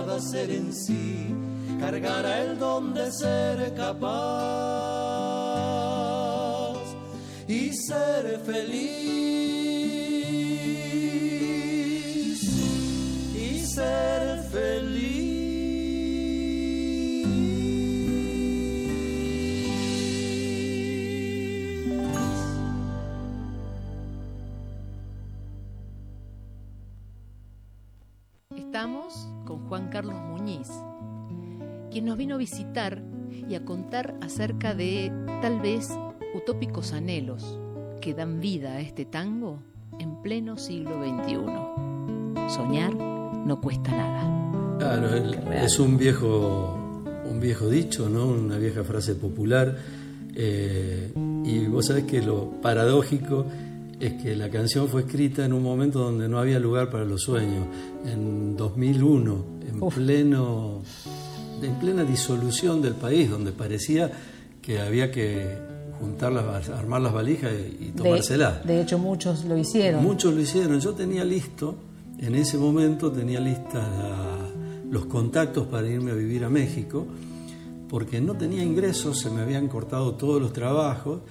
[0.01, 1.27] nacer en sí,
[1.79, 4.23] cargará el don de ser capaz
[7.47, 8.73] y ser feliz
[13.35, 15.13] y ser feliz.
[28.55, 29.27] Estamos
[29.69, 30.69] Juan Carlos Muñiz,
[31.91, 33.01] quien nos vino a visitar
[33.49, 35.11] y a contar acerca de
[35.41, 35.89] tal vez
[36.35, 37.59] utópicos anhelos
[38.01, 39.59] que dan vida a este tango
[39.99, 42.49] en pleno siglo XXI.
[42.49, 44.77] Soñar no cuesta nada.
[44.79, 46.77] Claro, el- es un viejo,
[47.29, 48.27] un viejo dicho, ¿no?
[48.27, 49.75] Una vieja frase popular.
[50.35, 51.13] eh,
[51.45, 53.45] y vos sabés que lo paradójico
[53.99, 57.21] es que la canción fue escrita en un momento donde no había lugar para los
[57.21, 57.67] sueños,
[58.03, 60.81] en 2001, en pleno,
[61.61, 64.11] en plena disolución del país, donde parecía
[64.61, 65.57] que había que
[65.99, 68.65] juntar las, armar las valijas y, y tomárselas.
[68.65, 70.03] De, de hecho, muchos lo hicieron.
[70.03, 70.79] Muchos lo hicieron.
[70.79, 71.75] Yo tenía listo,
[72.19, 73.87] en ese momento tenía listas
[74.89, 77.05] los contactos para irme a vivir a México,
[77.89, 81.21] porque no tenía ingresos, se me habían cortado todos los trabajos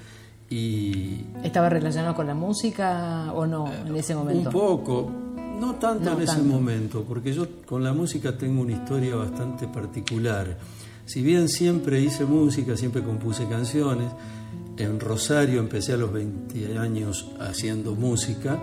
[0.53, 4.51] y ¿Estaba relacionado con la música o no en ese momento?
[4.51, 5.11] un poco,
[5.63, 6.49] no tanto No en ese tanto.
[6.49, 10.59] momento, porque yo con la música tengo una historia bastante particular.
[11.07, 14.11] Si bien siempre hice música, siempre compuse canciones,
[14.77, 18.59] en Rosario empecé a los 20 años haciendo música,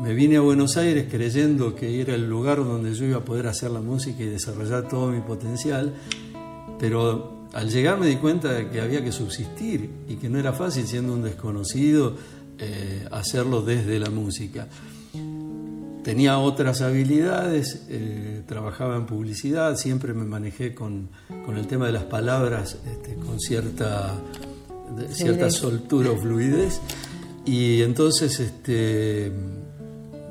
[0.00, 3.48] me vine a Buenos Aires creyendo que era el lugar donde yo iba a poder
[3.48, 5.92] hacer la música y desarrollar todo mi potencial,
[6.78, 10.52] pero al llegar me di cuenta de que había que subsistir y que no era
[10.52, 12.14] fácil siendo un desconocido
[12.60, 14.68] eh, hacerlo desde la música.
[16.08, 21.10] Tenía otras habilidades, eh, trabajaba en publicidad, siempre me manejé con,
[21.44, 24.14] con el tema de las palabras este, con cierta,
[24.96, 26.80] de- cierta soltura o fluidez.
[27.44, 29.30] Y entonces este,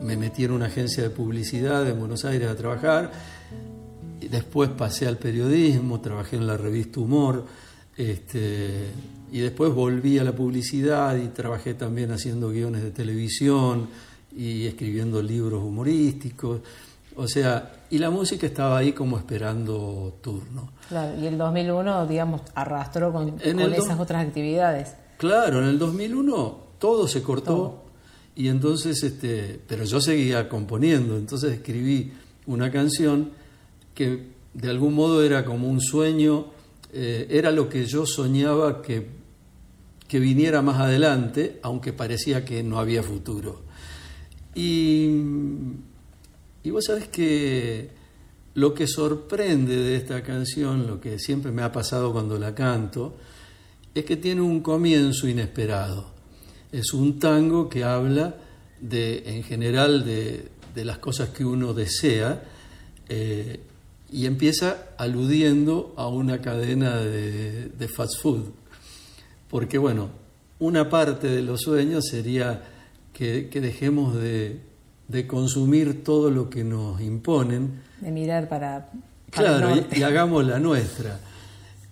[0.02, 3.12] me metí en una agencia de publicidad en Buenos Aires a trabajar.
[4.20, 7.46] Y después pasé al periodismo, trabajé en la revista Humor.
[7.96, 8.86] Este,
[9.32, 13.90] y después volví a la publicidad y trabajé también haciendo guiones de televisión
[14.38, 16.62] y escribiendo libros humorísticos.
[17.16, 20.70] O sea, y la música estaba ahí como esperando turno.
[20.88, 24.94] Claro, y el 2001, digamos, arrastró con, con esas otras actividades.
[25.18, 27.86] Claro, en el 2001 todo se cortó
[28.36, 32.14] y entonces, este, pero yo seguía componiendo, entonces escribí
[32.46, 33.32] una canción
[33.96, 36.52] que de algún modo era como un sueño,
[36.94, 39.08] eh, era lo que yo soñaba que,
[40.08, 43.67] que viniera más adelante, aunque parecía que no había futuro.
[44.58, 45.08] Y,
[46.64, 47.92] y vos sabés que
[48.56, 53.16] lo que sorprende de esta canción, lo que siempre me ha pasado cuando la canto,
[53.94, 56.08] es que tiene un comienzo inesperado.
[56.72, 58.36] Es un tango que habla
[58.82, 62.44] de, en general, de, de las cosas que uno desea
[63.10, 63.60] eh,
[64.12, 68.46] y empieza aludiendo a una cadena de, de fast food.
[69.52, 70.10] Porque, bueno,
[70.58, 72.74] una parte de los sueños sería
[73.18, 74.60] que, que dejemos de,
[75.08, 78.90] de consumir todo lo que nos imponen De mirar para,
[79.32, 81.20] Claro, y, y hagamos la nuestra.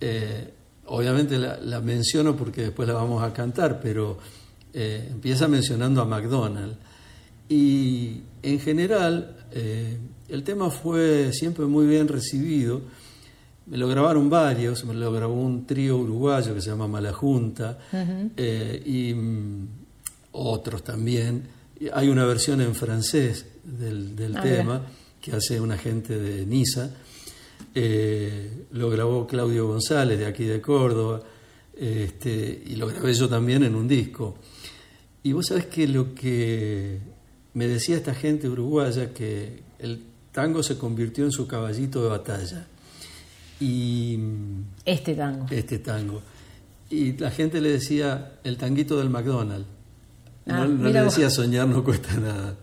[0.00, 0.52] Eh,
[0.86, 4.18] obviamente la, la menciono porque después la vamos a cantar, pero
[4.72, 6.78] eh, empieza mencionando a McDonald's.
[7.48, 9.98] Y en general, eh,
[10.28, 12.82] el tema fue siempre muy bien recibido.
[13.66, 17.78] Me lo grabaron varios, me lo grabó un trío uruguayo que se llama Malajunta
[18.36, 19.68] eh, y mm,
[20.36, 21.48] otros también.
[21.92, 24.90] Hay una versión en francés del, del Ah, tema mira.
[25.20, 26.90] que hace una gente de Niza.
[27.74, 31.22] Eh, lo grabó Claudio González de aquí de Córdoba
[31.76, 34.36] este, y lo grabé yo también en un disco.
[35.22, 36.98] Y vos sabés que lo que
[37.54, 42.66] me decía esta gente uruguaya que el tango se convirtió en su caballito de batalla.
[43.60, 44.18] Y
[44.84, 45.46] Este tango.
[45.50, 46.22] este tango.
[46.90, 49.66] Y la gente le decía el tanguito del McDonald's.
[50.46, 51.14] No, Ah, no le vos.
[51.14, 52.54] decía soñar no cuesta nada.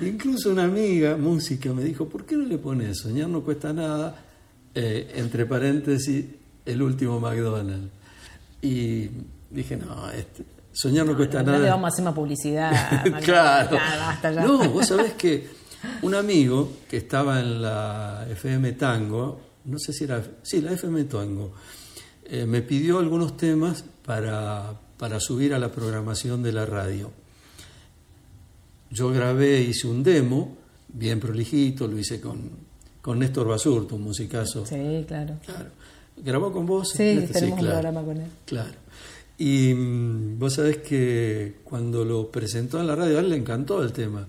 [0.00, 4.16] Incluso una amiga, música, me dijo, ¿por qué no le pones soñar no cuesta nada?
[4.76, 6.24] eh, entre paréntesis,
[6.66, 7.90] el último McDonald's.
[8.60, 9.08] Y
[9.50, 11.58] dije, no, este, soñar no, cuesta No nada.
[11.64, 13.04] le vamos a hacer más publicidad.
[13.24, 13.76] claro.
[14.22, 14.44] Ya.
[14.44, 15.46] No, vos sabés que
[16.02, 21.04] un amigo que estaba en la FM Tango, no sé si era, sí, la FM
[21.04, 21.52] Tango,
[22.24, 24.72] eh, me pidió algunos temas para,
[25.04, 27.10] para subir a la programación de la radio.
[28.90, 30.56] Yo grabé, hice un demo,
[30.88, 32.40] bien prolijito, lo hice con,
[33.02, 34.64] con Néstor Basurto, un musicazo.
[34.64, 35.34] Sí, claro.
[35.44, 35.66] Claro.
[36.16, 36.88] ¿Grabó con vos?
[36.96, 37.80] Sí, Este, tenemos un claro.
[37.82, 38.30] programa con él.
[38.46, 38.72] Claro.
[39.36, 43.82] Y mm, vos sabés que cuando lo presentó en la radio, a él le encantó
[43.82, 44.26] el tema,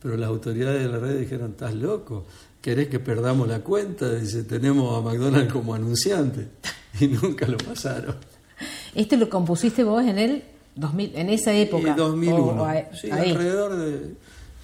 [0.00, 2.26] pero las autoridades de la radio dijeron, estás loco,
[2.60, 4.14] ¿querés que perdamos la cuenta?
[4.14, 6.46] Dice, tenemos a McDonald's como anunciante.
[7.00, 8.14] Y nunca lo pasaron.
[8.94, 10.42] ¿Este lo compusiste vos en el
[10.76, 11.90] 2000, en esa época?
[11.90, 12.38] Y 2001.
[12.38, 13.30] O- o a- sí, ahí.
[13.30, 14.14] alrededor de...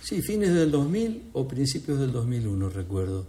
[0.02, 3.26] Sí, fines del 2000 o principios del 2001, recuerdo.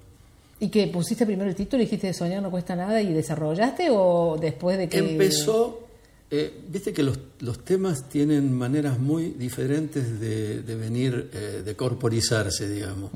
[0.62, 4.38] ¿Y que pusiste primero el título y dijiste soñar no cuesta nada y desarrollaste o
[4.40, 4.98] después de que...
[5.00, 5.88] Empezó,
[6.32, 11.76] eh, viste que los, los temas tienen maneras muy diferentes de, de venir, eh, de
[11.76, 13.12] corporizarse, digamos.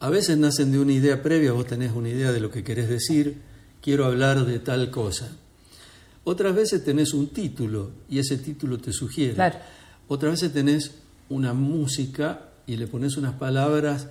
[0.00, 2.88] A veces nacen de una idea previa, vos tenés una idea de lo que querés
[2.88, 3.36] decir,
[3.80, 5.36] quiero hablar de tal cosa.
[6.24, 9.34] Otras veces tenés un título y ese título te sugiere.
[9.34, 9.58] Claro.
[10.08, 10.92] Otras veces tenés
[11.28, 14.06] una música y le pones unas palabras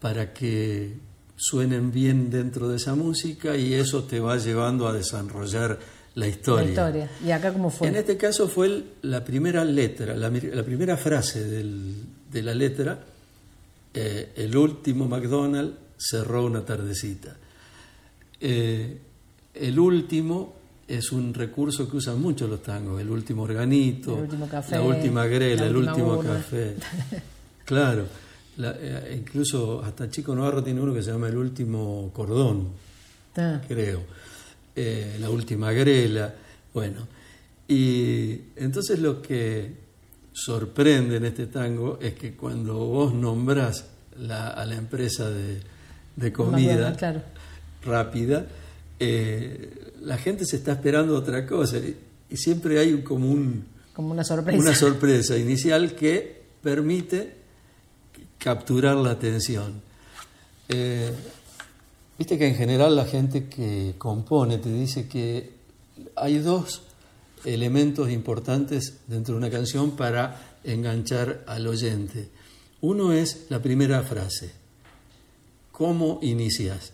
[0.00, 0.94] para que
[1.36, 5.78] suenen bien dentro de esa música y eso te va llevando a desarrollar
[6.14, 6.64] la historia.
[6.64, 7.10] La historia.
[7.24, 7.88] ¿Y acá cómo fue?
[7.88, 10.30] En este caso fue el- la primera letra, la,
[10.64, 13.04] primera frase del- de la letra,
[13.94, 17.36] eh, el último McDonald's cerró una tardecita.
[18.40, 18.98] Eh,
[19.54, 20.54] el último
[20.96, 24.82] es un recurso que usan mucho los tangos, el último organito, El último café, la
[24.82, 26.74] última grela, la el último café.
[27.64, 28.06] Claro,
[28.58, 32.68] la- eh, incluso hasta Chico Navarro tiene uno que se llama el último cordón
[33.36, 33.60] Ah.
[33.66, 34.00] creo.
[34.76, 36.34] Eh, la última grela,
[36.74, 37.06] bueno.
[37.68, 39.72] Y entonces lo que
[40.32, 43.86] sorprende en este tango es que cuando vos nombrás
[44.18, 45.60] la- a la empresa de,
[46.16, 47.22] de comida claro.
[47.84, 48.44] rápida,
[48.98, 51.96] eh, la gente se está esperando otra cosa y,
[52.36, 54.58] siempre hay un- como un, Como una sorpresa.
[54.58, 57.34] una sorpresa inicial que permite
[58.38, 59.80] capturar la atención.
[60.68, 61.10] Eh,
[62.18, 65.54] Viste que en general la gente que compone te dice que
[66.14, 66.82] hay dos
[67.44, 72.28] elementos importantes dentro de una canción para enganchar al oyente.
[72.80, 74.52] Uno es la primera frase,
[75.72, 76.92] cómo inicias.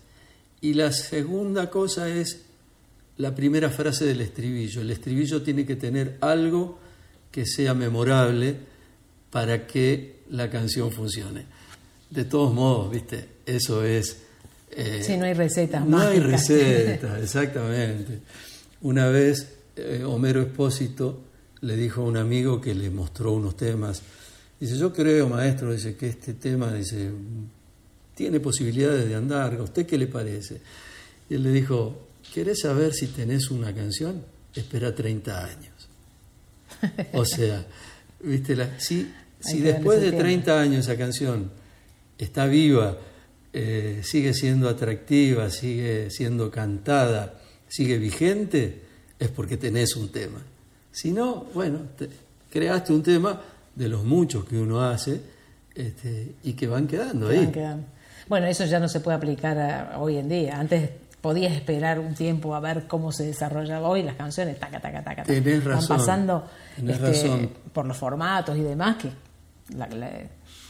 [0.63, 2.43] Y la segunda cosa es
[3.19, 4.81] la primera frase del estribillo.
[4.81, 6.79] El estribillo tiene que tener algo
[7.31, 8.57] que sea memorable
[9.31, 11.45] para que la canción funcione.
[12.11, 14.19] De todos modos, viste, eso es...
[14.71, 18.21] eh, Sí, no hay recetas No hay recetas, exactamente.
[18.83, 21.21] Una vez eh, Homero Espósito
[21.61, 24.01] le dijo a un amigo que le mostró unos temas.
[24.61, 27.11] Dice, yo creo, maestro, dice que este tema, dice,
[28.15, 29.55] tiene posibilidades de andar.
[29.55, 30.61] ¿A usted qué le parece?
[31.29, 34.23] Y él le dijo, ¿querés saber si tenés una canción?
[34.55, 35.89] Espera 30 años.
[37.13, 37.65] O sea,
[38.21, 38.55] ¿viste?
[38.57, 39.11] La, si
[39.41, 40.23] si después de tiempo.
[40.23, 41.51] 30 años esa canción
[42.19, 42.97] está viva,
[43.53, 48.83] eh, sigue siendo atractiva, sigue siendo cantada, sigue vigente,
[49.19, 50.43] es porque tenés un tema.
[50.91, 52.09] Si no, bueno, te-
[52.51, 53.41] creaste un tema
[53.75, 55.21] de los muchos que uno hace
[55.75, 57.45] este, y que van quedando Que ahí.
[57.45, 57.87] van quedando.
[58.29, 60.59] Bueno, eso ya no se puede aplicar a- hoy en día.
[60.59, 60.91] Antes
[61.21, 65.23] podías esperar un tiempo a ver cómo se desarrollaba hoy las canciones, taca, taca, taca,
[65.23, 65.25] taca.
[65.25, 66.45] Tenés Van razón, pasando
[66.77, 67.51] tenés este, razón.
[67.73, 69.11] por los formatos y demás que
[69.77, 70.11] la- la-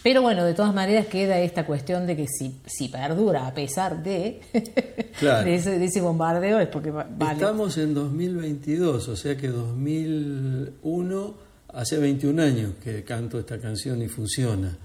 [0.02, 4.02] pero bueno, de todas maneras queda esta cuestión de que si, si perdura a pesar
[4.02, 4.40] de,
[5.18, 5.44] Claro.
[5.44, 7.32] de, ese, de ese bombardeo es porque va- vale.
[7.34, 11.34] Estamos en 2022, o sea que 2001,
[11.74, 14.76] hace 21 años que canto esta canción y funciona.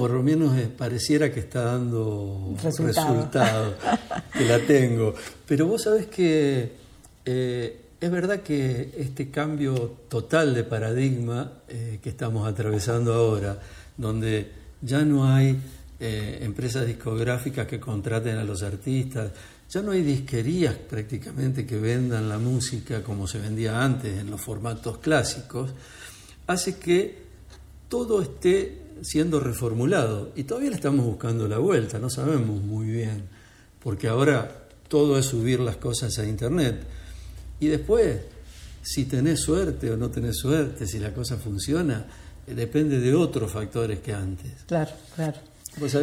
[0.00, 3.14] Por lo menos eh, pareciera que está dando Resultado.
[3.14, 3.74] resultado,
[4.32, 5.14] que la tengo.
[5.46, 6.72] Pero vos sabés que
[7.22, 13.60] eh, es verdad que este cambio total de paradigma eh, que estamos atravesando ahora,
[13.94, 15.60] donde ya no hay
[16.00, 19.30] eh, empresas discográficas que contraten a los artistas,
[19.68, 24.40] ya no hay disquerías prácticamente que vendan la música como se vendía antes en los
[24.40, 25.74] formatos clásicos,
[26.46, 27.18] hace que
[27.90, 33.22] todo esté siendo reformulado y todavía le estamos buscando la vuelta, no sabemos muy bien,
[33.82, 34.50] porque ahora
[34.88, 36.82] todo es subir las cosas a internet
[37.60, 38.18] y después,
[38.82, 42.06] si tenés suerte o no tenés suerte, si la cosa funciona,
[42.46, 44.52] eh, depende de otros factores que antes.
[44.66, 45.36] Claro, claro.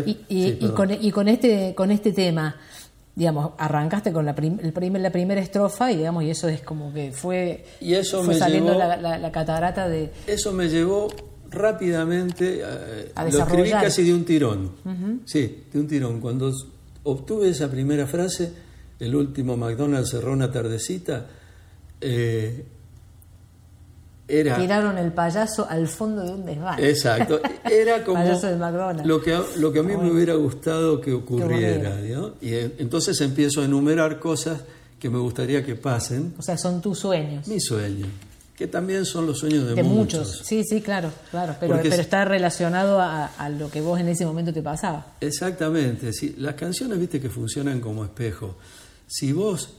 [0.05, 0.75] Y, y- Sí, y perdón.
[0.75, 2.55] con, y con este con este tema,
[3.15, 6.61] digamos, arrancaste con la, prim- el primer- la primera estrofa y digamos y eso es
[6.61, 10.53] como que fue Y eso fue me saliendo llevó- la, la- la catarata de Eso
[10.53, 11.07] me llevó
[11.51, 14.71] rápidamente, eh, A lo escribí casi de un tirón.
[14.85, 15.19] Ujú.
[15.25, 16.19] Sí, de un tirón.
[16.21, 16.51] Cuando
[17.03, 18.51] obtuve esa primera frase,
[18.99, 21.27] el último McDonald's cerró una tardecita,
[22.01, 22.65] eh,
[24.29, 26.83] era Tiraron el payaso al fondo de un desván.
[26.83, 29.05] exacto, era como Payaso de McDonald's.
[29.07, 31.95] lo que lo que a mí me hubiera gustado que ocurriera.
[32.01, 32.33] ¿no?
[32.41, 34.61] Y eh, entonces empiezo a enumerar cosas
[34.99, 37.47] que me gustaría que pasen, O sea, son tus sueños.
[37.47, 38.09] mis sueños,
[38.57, 40.27] que también son los sueños de, De muchos.
[40.29, 40.45] muchos.
[40.47, 41.55] Sí, sí, claro, claro.
[41.59, 44.61] Pero, Porque pero es- está relacionado a, a lo que vos en ese momento te
[44.63, 45.05] pasaba.
[45.21, 46.35] Exactamente, sí.
[46.39, 48.57] las canciones, viste, que funcionan como espejo.
[49.05, 49.69] Si vos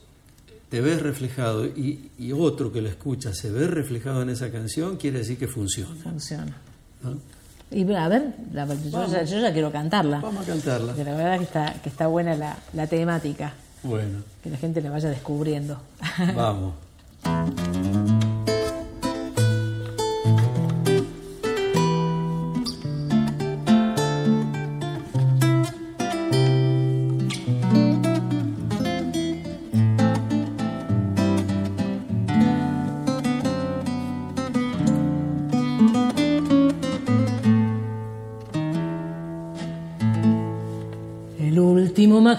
[0.70, 4.96] te ves reflejado y, y otro que lo escucha se ve reflejado en esa canción,
[4.96, 5.94] quiere decir que funciona.
[6.02, 6.56] Funciona.
[7.02, 7.16] ¿no?
[7.70, 10.20] Y a ver, la- yo, ya, yo ya quiero cantarla.
[10.20, 10.92] Vamos a cantarla.
[10.94, 13.54] Porque la verdad que está, que está buena la, la temática.
[13.82, 15.80] Bueno, Que la gente la vaya descubriendo.
[16.36, 16.74] vamos.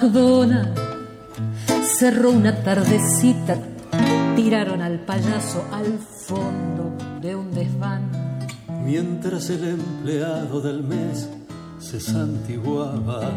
[0.01, 0.81] último McDonald's
[1.83, 3.57] cerró una tardecita,
[4.35, 8.09] tiraron al payaso al fondo de un desván.
[8.83, 11.29] Mientras el empleado del mes
[11.79, 13.31] se santiguaba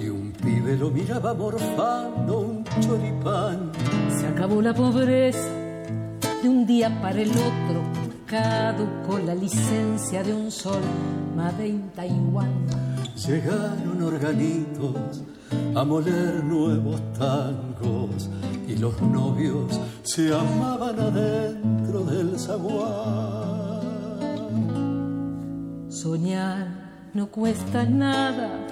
[0.00, 3.72] y un pibe lo miraba morfando un choripán.
[4.18, 5.48] Se acabó la pobreza
[6.42, 7.82] de un día para el otro,
[8.26, 10.82] caducó la licencia de un sol
[11.36, 12.52] Made in Taiwán.
[13.26, 15.22] Llegaron organitos
[15.76, 18.30] a moler nuevos tangos
[18.68, 23.84] y los novios se amaban adentro del zaguán.
[25.90, 28.66] Soñar no cuesta nada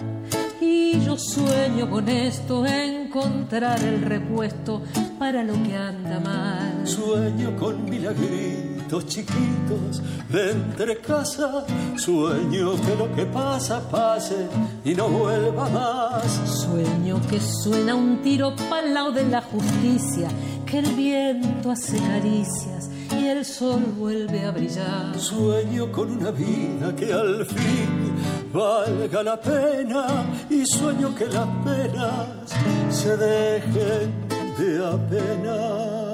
[0.61, 4.82] y yo sueño con esto, encontrar el repuesto
[5.18, 6.86] para lo que anda mal.
[6.86, 11.64] Sueño con milagritos chiquitos de entre casa.
[11.97, 14.49] Sueño que lo que pasa pase
[14.84, 16.24] y no vuelva más.
[16.62, 20.28] Sueño que suena un tiro pa'l lado de la justicia,
[20.66, 25.18] que el viento hace caricias y el sol vuelve a brillar.
[25.18, 28.14] Sueño con una vida que al fin
[28.53, 32.53] valga la pena y sueño que las penas
[32.90, 34.12] se dejen
[34.59, 36.11] de apenar.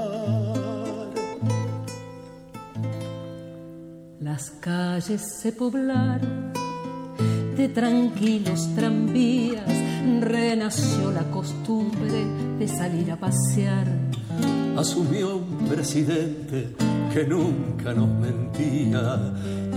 [4.29, 6.53] Las calles se poblaron
[7.57, 9.65] de tranquilos tranvías,
[10.21, 12.27] renació la costumbre
[12.59, 13.87] de salir a pasear.
[14.77, 16.77] Asumió un presidente
[17.11, 19.33] que nunca nos mentía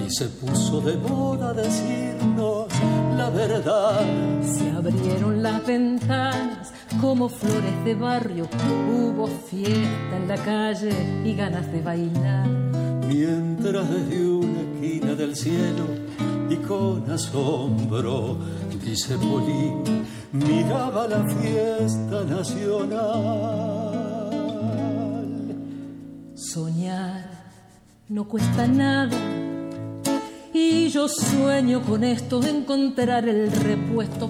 [0.06, 2.68] y se puso de moda decirnos
[3.16, 4.02] la verdad.
[4.44, 8.50] Se abrieron las ventanas como flores de barrio,
[8.94, 10.92] hubo fiesta en la calle
[11.24, 12.71] y ganas de bailar.
[13.14, 15.84] Mientras desde una esquina del cielo
[16.50, 18.38] y con asombro,
[18.86, 19.84] dice Polín,
[20.32, 23.02] miraba la fiesta nacional.
[26.36, 27.30] Soñar
[28.08, 29.18] no cuesta nada
[30.54, 34.30] y yo sueño con esto, encontrar el repuesto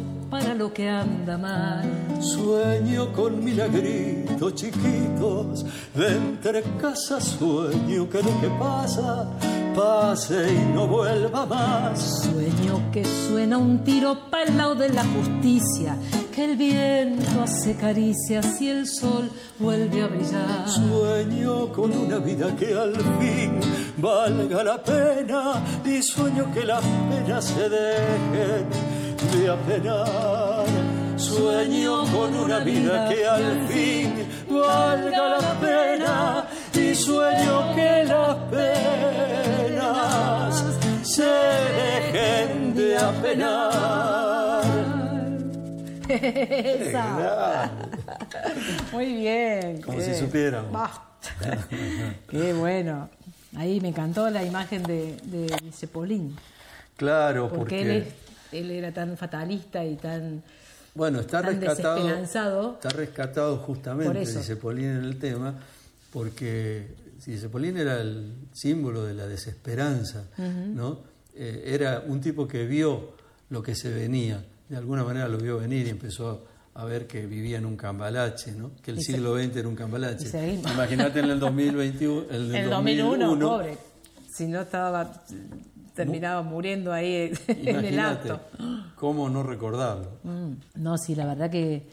[0.51, 1.85] para lo que anda mal.
[2.19, 9.29] Sueño con milagritos chiquitos, de entre casas sueño que lo que pasa,
[9.73, 12.23] pase y no vuelva más.
[12.23, 15.95] Sueño que suena un tiro para el lado de la justicia,
[16.35, 20.67] que el viento hace caricias y el sol vuelve a brillar.
[20.67, 23.57] Sueño con una vida que al fin
[23.97, 29.00] valga la pena y sueño que las penas se dejen
[29.33, 30.65] de apenar.
[31.17, 34.13] Sueño con una vida que al fin
[34.49, 38.35] valga la pena y sueño que las
[39.69, 40.63] penas
[41.03, 44.61] se dejen de apenar.
[46.09, 47.69] Esa.
[48.91, 49.81] Muy bien.
[49.81, 50.11] Como si.
[50.71, 50.91] Bah.
[52.29, 53.09] Qué bueno.
[53.55, 56.35] Ahí me encantó la imagen de, de Cepolín.
[56.97, 58.07] Claro, Porque, porque, él, es-
[58.51, 60.43] él era tan fatalista y tan.
[60.95, 62.73] bueno, está tan rescatado, desesperanzado.
[62.73, 64.39] está rescatado justamente eso.
[64.39, 65.55] Cicepolín en el tema,
[66.11, 66.87] porque
[67.19, 70.25] Cicepolín era el símbolo de la desesperanza.
[70.37, 70.99] ¿no?
[71.35, 73.13] Eh, era un tipo que vio
[73.49, 77.25] lo que se venía, de alguna manera lo vio venir y empezó a ver que
[77.25, 78.71] vivía en un cambalache, ¿no?
[78.81, 80.27] que el Y se- siglo XX era un cambalache.
[80.73, 83.77] Imagínate en el 2021, el El 2001, 2001, pobre.
[84.33, 85.11] Si no estaba.
[85.93, 88.39] Terminaba muriendo ahí en el acto.
[88.95, 90.09] ¿cómo no recordarlo?
[90.23, 91.87] Mm, No, sí, la verdad que,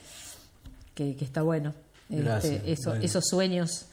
[0.94, 1.74] que, que está bueno.
[2.10, 3.04] Este, Gracias, eso- bueno.
[3.04, 3.86] Esos sueños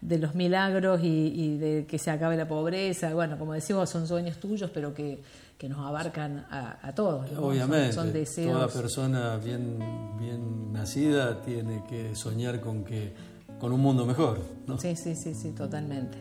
[0.00, 3.12] de los milagros y, y de que se acabe la pobreza.
[3.14, 5.22] Bueno, como decimos, son sueños tuyos, pero que,
[5.56, 7.30] que nos abarcan a, a todos.
[7.32, 7.36] ¿no?
[7.40, 8.52] Son- Obviamente, son, deseos.
[8.52, 9.78] toda persona bien,
[10.18, 13.12] bien nacida tiene que soñar con que
[13.58, 14.38] con un mundo mejor.
[14.66, 14.78] ¿no?
[14.78, 16.18] Sí, sí, sí, sí, totalmente.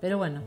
[0.00, 0.40] Pero bueno,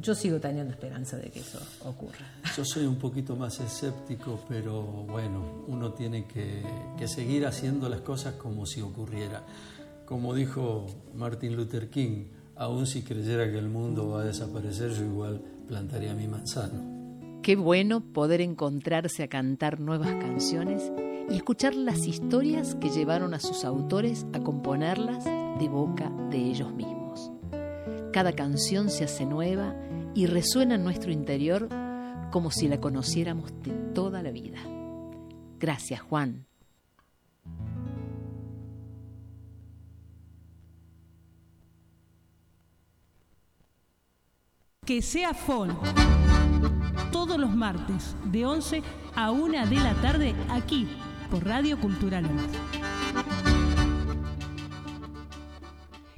[0.00, 2.26] yo sigo teniendo esperanza de que eso ocurra.
[2.56, 6.62] Yo soy un poquito más escéptico, pero bueno, uno tiene que,
[6.98, 9.44] que seguir haciendo las cosas como si ocurriera.
[10.06, 12.24] Como dijo Martin Luther King,
[12.56, 17.40] aun si creyera que el mundo va a desaparecer, yo igual plantaría mi manzano.
[17.42, 20.92] Qué bueno poder encontrarse a cantar nuevas canciones
[21.28, 26.72] y escuchar las historias que llevaron a sus autores a componerlas de boca de ellos
[26.72, 27.01] mismos.
[28.12, 29.74] Cada canción se hace nueva
[30.14, 31.70] y resuena en nuestro interior
[32.30, 34.58] como si la conociéramos de toda la vida.
[35.58, 36.44] Gracias, Juan.
[44.84, 45.78] Que sea folk.
[47.12, 48.82] Todos los martes, de 11
[49.14, 50.86] a 1 de la tarde, aquí,
[51.30, 52.28] por Radio Cultural.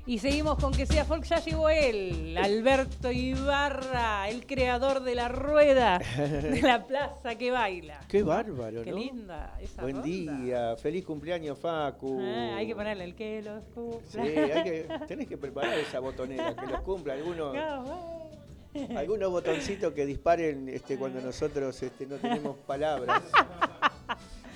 [0.06, 5.28] Y seguimos con que sea folk, ya llegó él, Alberto Ibarra, el creador de la
[5.28, 8.00] rueda de la plaza que baila.
[8.06, 8.98] Qué bárbaro, Qué ¿no?
[8.98, 10.06] linda esa Buen ronda.
[10.06, 12.20] día, feliz cumpleaños Facu.
[12.20, 14.02] Ah, hay que ponerle el que los cumpla.
[14.10, 17.56] Sí, hay que, tenés que preparar esa botonera, que los cumpla algunos,
[18.96, 23.22] algunos botoncitos que disparen este, cuando nosotros este, no tenemos palabras.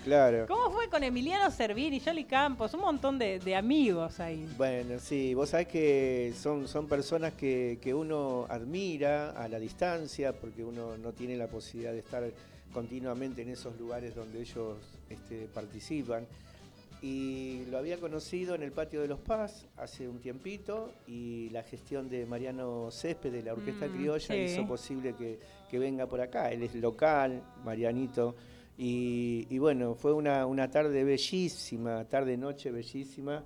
[0.09, 0.47] Claro.
[0.49, 2.73] ¿Cómo fue con Emiliano Servini, Jolly Campos?
[2.73, 4.49] Un montón de, de amigos ahí.
[4.57, 10.33] Bueno, sí, vos sabés que son, son personas que, que uno admira a la distancia,
[10.33, 12.25] porque uno no tiene la posibilidad de estar
[12.73, 14.79] continuamente en esos lugares donde ellos
[15.11, 16.27] este, participan.
[17.03, 21.63] Y lo había conocido en el patio de los Paz hace un tiempito y la
[21.65, 24.35] gestión de Mariano Césped de la Orquesta Mm, Criolla sí.
[24.37, 25.39] hizo posible que,
[25.71, 26.51] que venga por acá.
[26.51, 28.35] Él es local, Marianito.
[28.81, 33.45] Y, y bueno, fue una, una tarde bellísima, tarde-noche bellísima,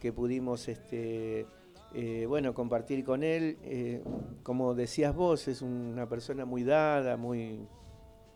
[0.00, 1.46] que pudimos este,
[1.94, 3.58] eh, bueno, compartir con él.
[3.62, 4.02] Eh,
[4.42, 7.60] como decías vos, es una persona muy dada, muy,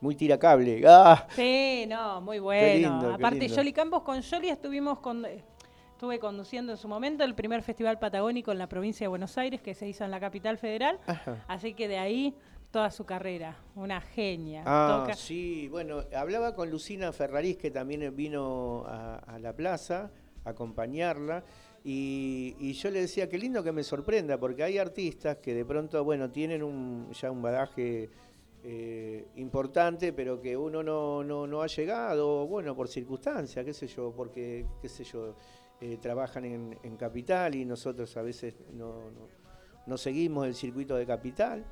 [0.02, 0.82] muy tiracable.
[0.86, 1.26] ¡Ah!
[1.30, 2.74] Sí, no, muy bueno.
[2.74, 3.72] lindo, qué Aparte, lindo.
[3.74, 5.24] Campos, con Jolly estuvimos con.
[5.24, 9.62] Estuve conduciendo en su momento el primer festival patagónico en la provincia de Buenos Aires
[9.62, 10.98] que se hizo en la capital federal.
[11.06, 11.44] Ajá.
[11.48, 12.34] Así que de ahí
[12.74, 13.56] toda su carrera.
[13.76, 14.64] Una genia.
[14.66, 20.10] Ah, Toca- sí, bueno, hablaba con Lucina Ferrarís, que también vino a, a la plaza
[20.44, 21.44] a acompañarla,
[21.84, 25.64] y, y yo le decía, qué lindo que me sorprenda, porque hay artistas que de
[25.64, 28.10] pronto, bueno, tienen un, ya un badaje
[28.64, 33.86] eh, importante, pero que uno no, no, no ha llegado, bueno, por circunstancias, qué sé
[33.86, 35.36] yo, porque, qué sé yo,
[35.80, 39.28] eh, trabajan en, en Capital y nosotros a veces no, no,
[39.86, 41.64] no seguimos el circuito de Capital.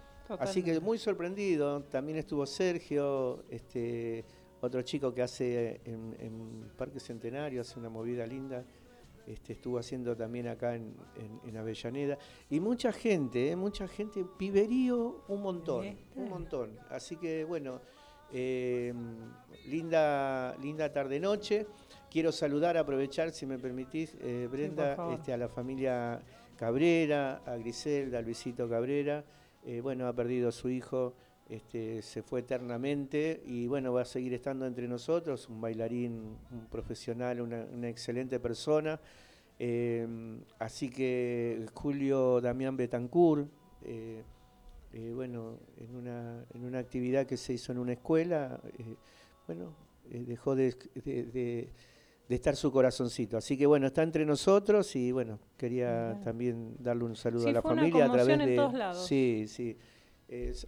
[0.45, 1.83] Así que muy sorprendido.
[1.85, 4.25] También estuvo Sergio, este
[4.61, 8.65] otro chico que hace en, en Parque Centenario, hace una movida linda.
[9.27, 12.19] Este, estuvo haciendo también acá en, en- en Avellaneda.
[12.51, 13.57] Y mucha gente, ¿eh?
[13.57, 15.85] mucha gente, piberío un montón,
[16.17, 16.77] un montón.
[16.91, 17.81] Así que bueno,
[18.33, 18.93] eh,
[19.67, 21.67] linda, linda tarde-noche.
[22.11, 26.21] Quiero saludar, aprovechar, si me permitís, eh, Brenda, este, a la familia
[26.57, 29.25] Cabrera, a Griselda, a Luisito Cabrera.
[29.65, 31.15] Eh, bueno, ha perdido a su hijo,
[31.49, 36.67] este, se fue eternamente y bueno, va a seguir estando entre nosotros, un bailarín, un
[36.71, 39.01] profesional, una, excelente persona.
[39.59, 40.07] Eh,
[40.59, 43.49] así que Julio Damián Betancourt,
[43.85, 44.25] eh,
[44.93, 48.61] eh, bueno, en una, en una actividad que se hizo en una escuela,
[49.47, 49.75] bueno,
[50.11, 51.73] dejó de, de- de-
[52.33, 53.37] de estar su corazoncito.
[53.37, 57.53] Así que bueno, está entre nosotros y bueno, quería también darle un saludo Sí, a
[57.53, 58.57] la fue una familia a través en de...
[58.57, 59.07] todos lados.
[59.07, 59.77] Sí, sí.
[60.29, 60.67] Es-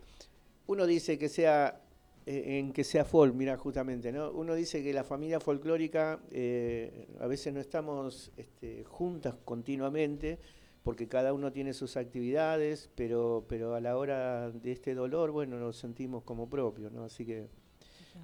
[0.67, 1.81] uno dice que sea
[2.27, 4.31] eh, en que sea folk, mira, justamente, ¿no?
[4.33, 10.39] Uno dice que la familia folclórica eh, a veces no estamos este, juntas continuamente
[10.83, 15.59] porque cada uno tiene sus actividades, pero, pero a la hora de este dolor, bueno,
[15.59, 17.05] nos sentimos como propios, ¿no?
[17.05, 17.47] Así que...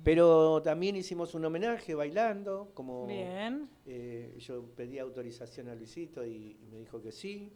[0.05, 3.69] Pero también hicimos un homenaje bailando, como Bien.
[3.87, 7.53] eh, yo pedí autorización a Luisito y, y me dijo que sí.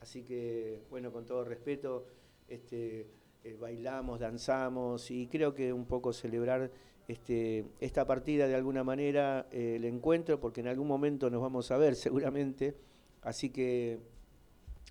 [0.00, 2.06] Así que, bueno, con todo respeto,
[2.48, 3.06] este,
[3.44, 6.70] eh, bailamos, danzamos y creo que un poco celebrar
[7.08, 11.70] este, esta partida de alguna manera, eh, el encuentro, porque en algún momento nos vamos
[11.70, 12.76] a ver seguramente.
[13.22, 14.00] Así que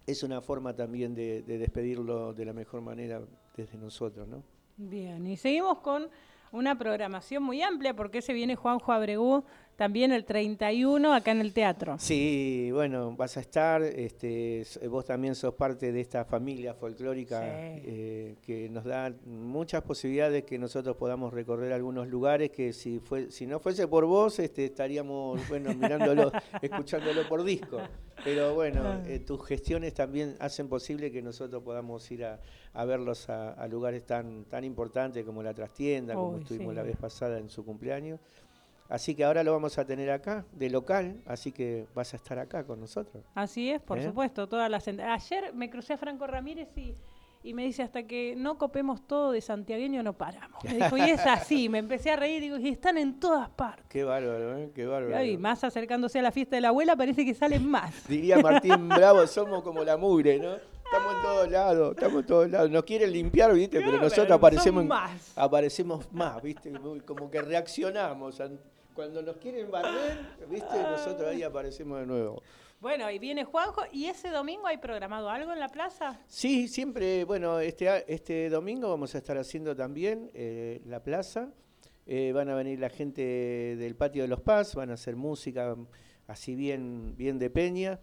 [0.07, 3.21] es una forma también de, de despedirlo de la mejor manera
[3.57, 4.43] desde nosotros, ¿no?
[4.77, 6.09] Bien, y seguimos con
[6.55, 9.43] una programación muy amplia porque se viene Juanjo Abregú
[9.75, 11.97] también el 31 acá en el teatro.
[11.99, 17.81] Sí, bueno, vas a estar, este, vos también sos parte de esta familia folclórica Sí.
[17.85, 23.31] eh, que nos da muchas posibilidades que nosotros podamos recorrer algunos lugares que si fue,
[23.31, 27.79] si no fuese por vos, este, estaríamos bueno mirándolo, escuchándolo por disco.
[28.23, 29.03] Pero bueno, Ah.
[29.05, 32.39] eh, tus gestiones también hacen posible que nosotros podamos ir a,
[32.73, 36.75] a verlos a, a lugares tan, tan importantes como la trastienda, como estuvimos sí.
[36.77, 38.19] la vez pasada en su cumpleaños.
[38.87, 42.37] Así que ahora lo vamos a tener acá, de local, así que vas a estar
[42.37, 43.23] acá con nosotros.
[43.33, 44.03] Así es, por ¿Eh?
[44.03, 46.93] supuesto, todas las Ayer me crucé a Franco Ramírez y,
[47.41, 50.63] y me dice hasta que no copemos todo de santiagueño no paramos.
[50.63, 53.85] Me dijo, y es así, me empecé a reír, digo, y están en todas partes.
[53.89, 54.71] Qué bárbaro, ¿eh?
[54.75, 55.23] Qué bárbaro.
[55.23, 57.91] Y más acercándose a la fiesta de la abuela parece que salen más.
[58.07, 60.53] Diría Martín Bravo, somos como la mugre, ¿no?
[60.85, 62.69] Estamos en todos lados, estamos en todos lados.
[62.69, 63.79] Nos quieren limpiar, ¿viste?
[63.79, 65.33] Pero nosotros aparecemos, más.
[65.35, 66.71] aparecemos más, ¿viste?
[67.03, 68.39] Como que reaccionamos.
[68.95, 70.17] An- Cuando nos quieren barrer,
[70.49, 70.81] ¿viste?
[70.81, 72.41] Nosotros ahí aparecemos de nuevo.
[72.81, 76.19] Bueno, y viene Juanjo, ¿y ese domingo hay programado algo en la plaza?
[76.27, 81.49] Sí, siempre, bueno, este, este domingo vamos a estar haciendo también eh, la plaza.
[82.07, 85.75] Eh, van a venir la gente del Patio de los Paz, van a hacer música
[86.27, 87.99] así bien, bien de peña.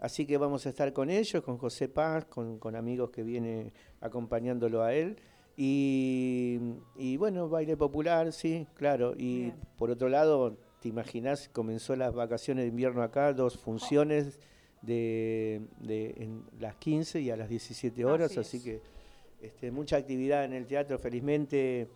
[0.00, 3.72] Así que vamos a estar con ellos, con José Paz, con, con amigos que viene
[4.00, 5.16] acompañándolo a él.
[5.60, 6.60] Y,
[6.94, 9.14] y bueno, baile popular, sí, claro.
[9.18, 9.54] Y Bien.
[9.76, 14.38] por otro lado, te imaginas, comenzó las vacaciones de invierno acá, dos funciones
[14.82, 18.62] de, de en las 15 y a las 17 horas, Así así, es.
[18.62, 18.82] que
[19.40, 20.96] este, mucha actividad en el teatro.
[20.96, 21.88] Felizmente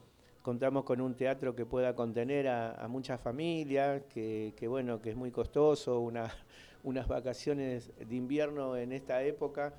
[0.43, 5.11] contamos con un teatro que pueda contener a, a muchas familias, que, que bueno, que
[5.11, 6.35] es muy costoso, una,
[6.83, 9.73] unas vacaciones de invierno en esta época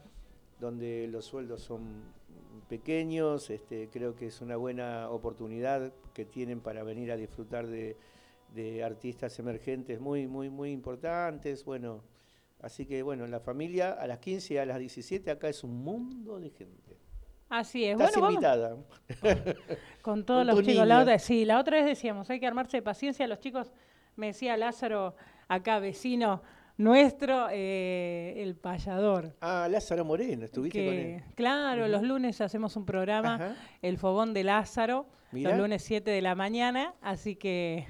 [0.62, 1.82] donde los sueldos son
[2.68, 7.98] pequeños, este, creo que es una buena oportunidad que tienen para venir a disfrutar de,
[8.54, 11.66] de artistas emergentes muy, muy, muy importantes.
[11.66, 12.04] Bueno,
[12.62, 15.84] así que bueno, la familia a las 15 y a las 17 acá es un
[15.84, 16.98] mundo de gente.
[17.50, 17.92] Así es.
[17.94, 18.78] Estás bueno, vamos invitada.
[20.02, 20.88] con todos Con los chicos.
[20.88, 21.02] La niños.
[21.02, 23.28] otra, sí, la otra vez decíamos, hay que armarse de paciencia.
[23.28, 23.72] Los chicos,
[24.16, 25.16] me decía Lázaro,
[25.48, 26.42] acá vecino
[26.78, 29.36] nuestro, eh, el payador.
[29.42, 31.24] Ah, Lázaro Moreno, estuviste con él.
[31.36, 33.56] claro, los lunes hacemos un programa, Ajá.
[33.82, 35.52] El Fogón de Lázaro, Mirá.
[35.52, 37.86] los lunes 7 de la mañana, así que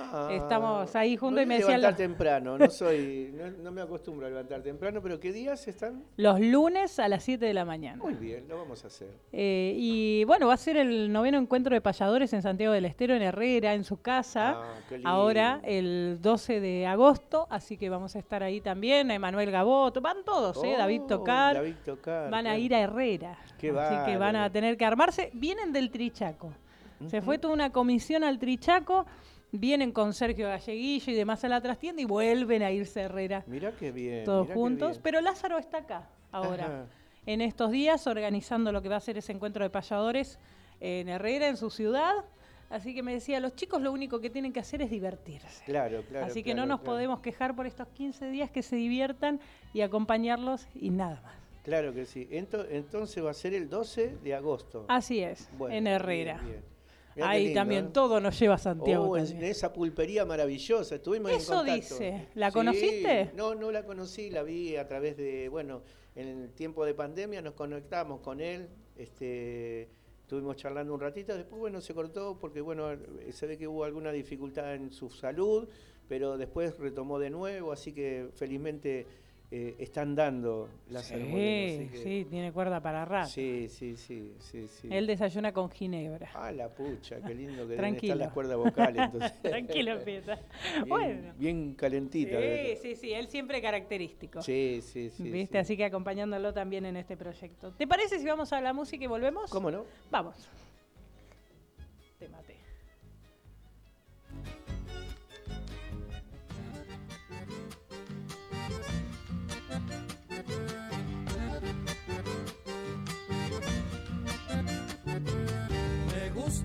[0.00, 3.82] Ah, estamos ahí juntos y me decían levantar los, temprano, no soy, no, no me
[3.82, 6.04] acostumbro a levantar temprano, pero ¿qué días están?
[6.16, 8.02] los lunes a las 7 de la mañana.
[8.02, 9.10] Muy bien, lo vamos a hacer.
[9.32, 13.14] Eh, y bueno, va a ser el noveno encuentro de payadores en Santiago del Estero,
[13.14, 14.54] en Herrera, en su casa.
[14.56, 15.08] Ah, qué lindo.
[15.08, 19.10] Ahora, el 12 de agosto, así que vamos a estar ahí también.
[19.10, 20.74] Emanuel Gaboto, van todos, ¿eh?
[20.76, 21.54] David Oh, Tocar.
[21.54, 23.38] David Tocar, van a ir a Herrera.
[23.58, 25.30] Qué así que van a tener que armarse.
[25.34, 26.52] Vienen del Trichaco.
[27.06, 29.04] Se fue toda una comisión al Trichaco.
[29.56, 33.44] Vienen con Sergio Galleguillo y demás a la trastienda y vuelven a irse a Herrera
[33.46, 34.24] Mirá qué bien.
[34.24, 34.90] todos juntos.
[34.94, 35.00] bien.
[35.04, 36.86] Pero Lázaro está acá ahora Ajá.
[37.24, 40.40] en estos días organizando lo que va a ser ese encuentro de payadores
[40.80, 42.12] en Herrera, en su ciudad.
[42.68, 45.62] Así que me decía, los chicos lo único que tienen que hacer es divertirse.
[45.66, 46.26] Claro, claro.
[46.26, 46.92] Así que claro, no nos claro.
[46.94, 49.38] podemos quejar por estos 15 días que se diviertan
[49.72, 51.34] y acompañarlos y nada más.
[51.62, 52.26] Claro que sí.
[52.32, 54.84] Ento- entonces va a ser el 12 de agosto.
[54.88, 56.40] Así es, Bueno, en bien, Herrera.
[56.44, 56.73] bien.
[57.16, 57.90] Mirá Ahí lindo, también ¿eh?
[57.92, 59.10] todo nos lleva a Santiago.
[59.10, 61.94] Oh, en, esa pulpería maravillosa, estuvimos Eso en contacto.
[61.98, 62.28] dice.
[62.34, 63.30] ¿La Sí, conociste?
[63.34, 65.82] No, no la conocí, la vi a través de, bueno,
[66.16, 69.88] en el tiempo de pandemia nos conectamos con él, este,
[70.22, 72.88] estuvimos charlando un ratito, después, bueno, se cortó porque, bueno,
[73.30, 75.68] se ve que hubo alguna dificultad en su salud,
[76.08, 79.06] pero después retomó de nuevo, así que felizmente
[79.56, 83.28] eh, están dando las Sí, sí, tiene cuerda para rato.
[83.28, 84.88] Sí, sí, sí, sí, sí.
[84.90, 86.28] Él desayuna con ginebra.
[86.34, 89.04] Ah, la pucha, qué lindo que estar las cuerdas vocales.
[89.04, 89.32] Entonces.
[89.42, 90.40] Tranquilo, Pieta.
[90.74, 91.34] Bien, Bueno.
[91.38, 92.36] bien calentita.
[92.40, 94.42] Sí, sí, sí, él siempre característico.
[94.42, 95.22] Sí, sí, sí.
[95.22, 95.52] ¿Viste?
[95.52, 95.58] sí.
[95.58, 97.70] Así que acompañándolo también en este proyecto.
[97.74, 99.52] ¿Te parece si vamos a la música y volvemos?
[99.52, 99.84] ¿Cómo no?
[100.10, 100.34] Vamos.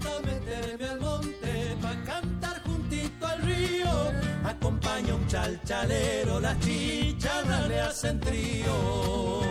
[0.09, 3.89] Gusta meterme al monte pa' cantar juntito al río.
[4.43, 9.41] Acompaña un chalchalero, las chicharras le hacen trío.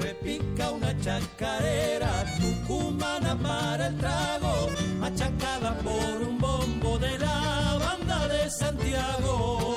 [0.00, 4.68] Repica una chacarera, tucumana para el trago,
[4.98, 9.75] machacada por un bombo de la banda de Santiago.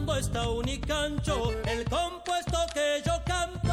[0.00, 3.72] Ensayando está unicancho, el compuesto que yo canto.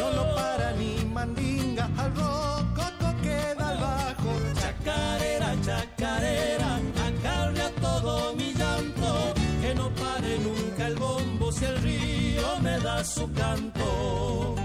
[0.00, 4.32] No lo para ni mandinga, al rococo queda al bajo.
[4.60, 12.58] Chacarera, chacarera, acarrea todo mi llanto, que no pare nunca el bombo si el río
[12.60, 14.56] me da su canto.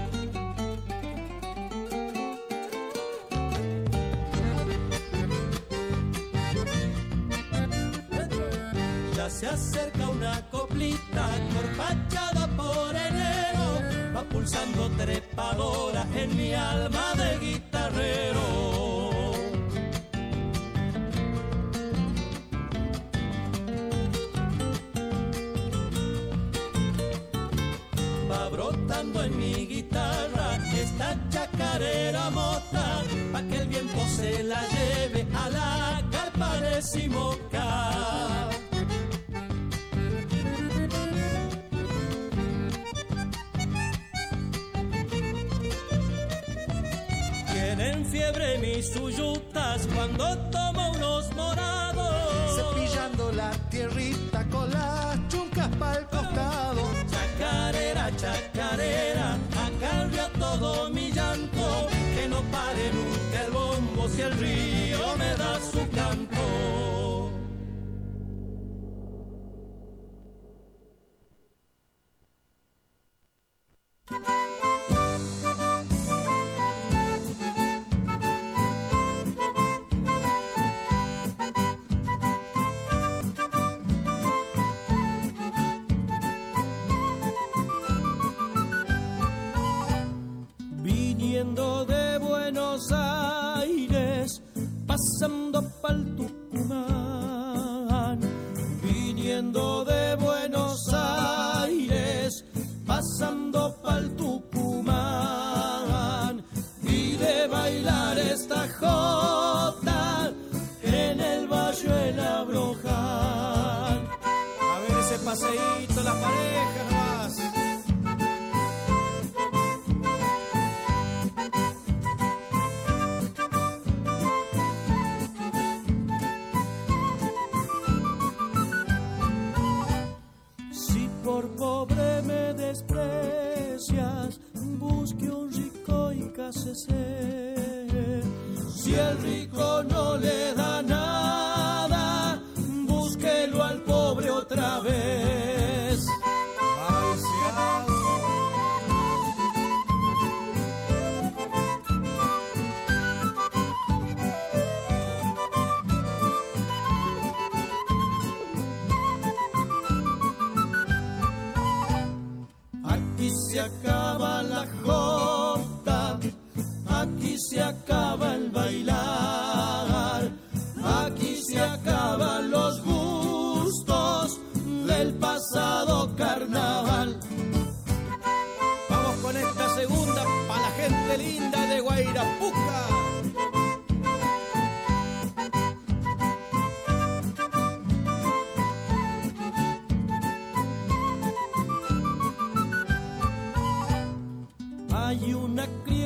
[9.16, 17.38] Ya se acerca una coplita corpachada por enero, va pulsando trepadora en mi alma de
[17.38, 18.42] guitarrero.
[28.30, 33.02] Va brotando en mi guitarra esta chacarera mota,
[33.32, 36.68] pa' que el viento se la lleve a la carpa de.
[48.78, 52.14] Mis suyutas cuando tomo unos morados.
[52.54, 56.82] Cepillando la tierrita con las chuncas pa'l costado.
[57.10, 61.88] Chacarera, chacarera, acarrea todo mi llanto.
[62.14, 63.07] Que no pare nunca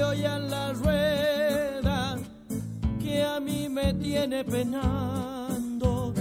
[0.03, 2.19] una criolla en la rueda
[3.01, 6.13] que a mí me tiene penando.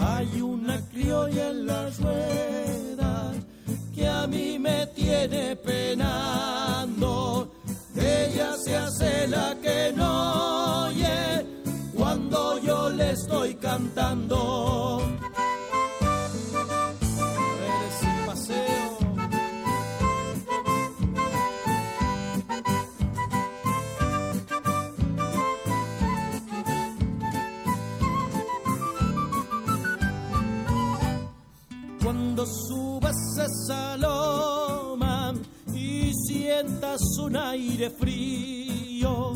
[0.00, 3.32] Hay una criolla en la rueda
[3.94, 7.52] que a mí me tiene penando.
[7.94, 11.46] Ella se hace la que no oye
[11.94, 15.19] cuando yo le estoy cantando.
[37.30, 39.34] Un aire frío,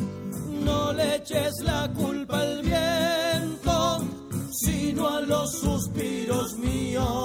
[0.65, 4.05] no le eches la culpa al viento,
[4.51, 7.24] sino a los suspiros míos.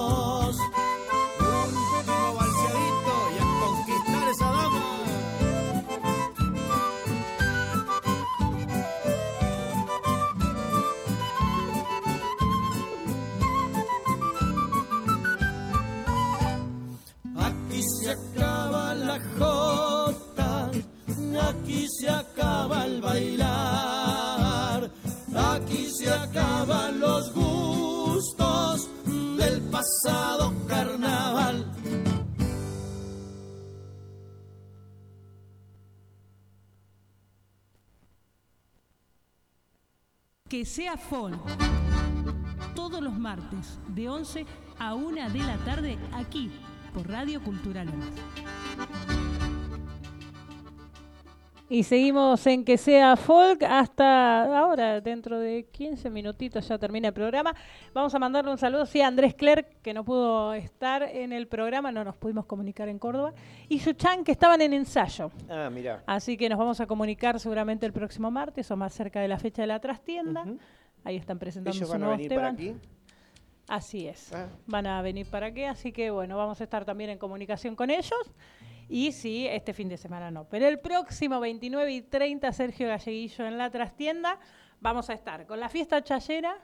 [40.50, 41.40] Que sea folk.
[42.74, 44.48] Todos los martes, de 11
[44.80, 46.50] a 1 de la tarde, aquí,
[46.92, 47.88] por Radio Cultural.
[51.72, 57.14] Y seguimos en que sea folk hasta ahora, dentro de 15 minutitos ya termina el
[57.14, 57.54] programa.
[57.94, 61.48] Vamos a mandarle un saludo sí, a Andrés Clerc, que no pudo estar en el
[61.48, 63.36] programa, no nos pudimos comunicar en Córdoba,
[63.68, 65.30] y Suchan, que estaban en ensayo.
[65.48, 66.02] Ah, mira.
[66.08, 69.38] Así que nos vamos a comunicar seguramente el próximo martes o más cerca de la
[69.38, 70.46] fecha de la trastienda.
[71.04, 72.74] Ahí están presentando ¿Ellos su van a para aquí?
[73.68, 74.34] Así es.
[74.34, 74.48] Ah.
[74.66, 77.92] Van a venir para aquí, así que bueno, vamos a estar también en comunicación con
[77.92, 78.34] ellos.
[78.90, 80.46] Y sí, este fin de semana no.
[80.50, 84.40] Pero el próximo 29 y 30, Sergio Galleguillo en la trastienda,
[84.82, 86.58] vamos a estar con la fiesta chayera,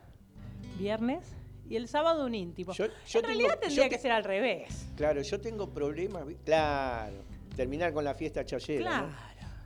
[0.79, 1.23] viernes,
[1.69, 2.73] y el sábado un íntimo.
[2.73, 4.87] yo en tengo- realidad yo tendría te- que ser al revés.
[4.97, 6.23] Claro, yo tengo problemas.
[6.43, 7.15] Claro,
[7.55, 9.01] terminar con la fiesta chayera.
[9.01, 9.07] ¿no?
[9.07, 9.15] Claro.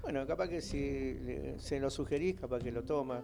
[0.02, 1.18] Bueno, capaz que si
[1.60, 3.22] se lo sugerís, capaz que lo toma.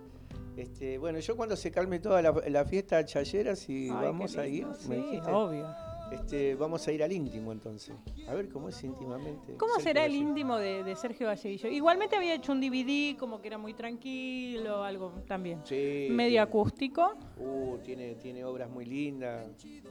[0.57, 4.45] Este, bueno, yo cuando se calme toda la, la fiesta chayera, si Ay, vamos a
[4.47, 5.31] ir, lindo, me sí, dijiste.
[5.31, 5.67] obvio.
[6.11, 7.95] Este, vamos a ir al íntimo entonces.
[8.27, 9.55] A ver cómo es íntimamente.
[9.57, 11.69] ¿Cómo Sergio será el íntimo de, de Sergio Galleguillo?
[11.69, 15.61] Igualmente había hecho un DVD, como que era muy tranquilo, algo también.
[15.65, 17.13] Sí, Medio tiene- acústico.
[17.37, 19.47] Uh, tiene, tiene obras muy lindas.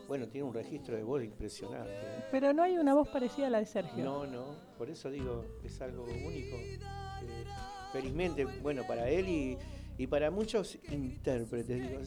[0.09, 1.91] Bueno, tiene un registro de voz impresionante.
[1.93, 2.25] ¿eh?
[2.31, 4.05] Pero no hay una voz parecida a la de Sergio.
[4.05, 4.45] No, no,
[4.79, 6.57] por eso digo, es algo único.
[6.57, 7.45] Eh,
[7.93, 9.59] felizmente, bueno, para él y,
[9.97, 12.01] y para muchos intérpretes, digo,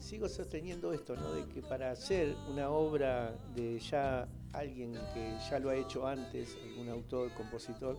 [0.00, 1.32] sigo sosteniendo esto, ¿no?
[1.32, 6.56] De que para hacer una obra de ya alguien que ya lo ha hecho antes,
[6.64, 7.96] algún autor, compositor,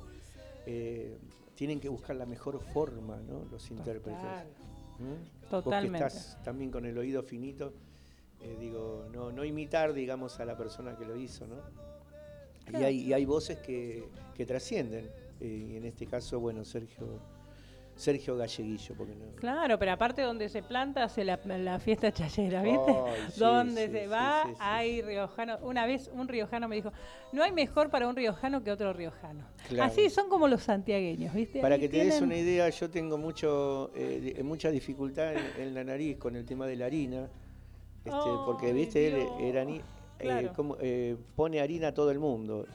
[0.66, 1.18] eh,
[1.56, 3.46] tienen que buscar la mejor forma, ¿no?
[3.50, 4.20] Los intérpretes.
[5.00, 5.06] ¿Mm?
[5.10, 6.08] Vos que Totalmente.
[6.08, 7.74] estás también con el oído finito,
[8.42, 11.58] eh, digo, no, no imitar, digamos, a la persona que lo hizo, ¿no?
[12.78, 15.10] Y hay, y hay voces que, que trascienden.
[15.40, 17.20] eh, y en este caso, bueno, Sergio,
[18.00, 19.26] Sergio Galleguillo, porque no.
[19.36, 22.94] Claro, pero aparte donde se planta hace la, la fiesta chayera, ¿viste?
[23.34, 25.58] Sí, donde sí, se sí, va hay riojano.
[25.64, 26.94] Una vez un riojano me dijo,
[27.34, 29.46] no hay mejor para un riojano que otro riojano.
[29.68, 29.92] Claro.
[29.92, 31.60] Así son como los santiagueños, ¿viste?
[31.60, 35.74] Para Ahí que te des una idea, yo tengo mucho, eh, mucha dificultad en, en
[35.74, 37.30] la nariz con el tema de la harina,
[38.06, 39.82] este, porque viste, él era ni-
[40.20, 42.66] eh, como, eh, pone harina a todo el mundo.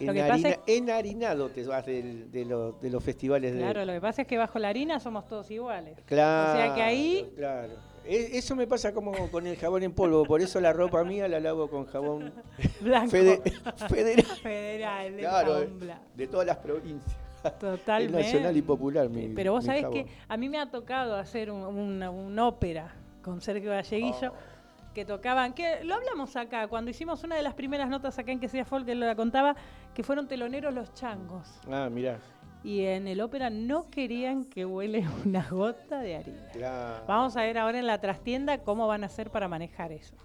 [0.00, 3.60] Lo que pasa Enharina- es- enharinado te vas del- de, los- de los festivales de,
[3.60, 5.98] Claro, lo que pasa es que bajo la harina somos todos iguales.
[6.06, 6.52] Claro.
[6.52, 7.72] O sea que ahí Claro.
[8.04, 11.26] E- Eso me pasa como con el jabón en polvo, por eso la ropa mía
[11.26, 12.32] la lavo con jabón
[12.80, 13.10] Blanco.
[13.10, 13.42] fede-
[13.88, 14.24] federal.
[14.42, 16.00] Federal, de Claro, Pambla.
[16.14, 17.16] de todas las provincias.
[17.60, 18.20] Totalmente.
[18.20, 20.04] Es nacional y popular mi Pero vos mi sabés jabón.
[20.04, 24.55] que a mí me ha tocado hacer un- una, una ópera con Sergio Galleguillo Oh.
[24.96, 28.40] Que tocaban, que lo hablamos acá, cuando hicimos una de las primeras notas acá en
[28.40, 29.54] que sea folk, él lo contaba,
[29.94, 31.46] que fueron teloneros los changos.
[31.70, 32.18] Ah, mirá.
[32.64, 36.48] Y en el ópera no querían que huele una gota de harina.
[36.50, 37.04] Claro.
[37.06, 40.16] Vamos a ver ahora en la trastienda cómo van a hacer para manejar eso.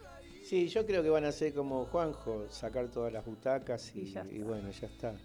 [0.46, 4.26] Sí, yo creo que van a ser como Juanjo, sacar todas las butacas y, ya
[4.32, 5.16] y bueno, ya está.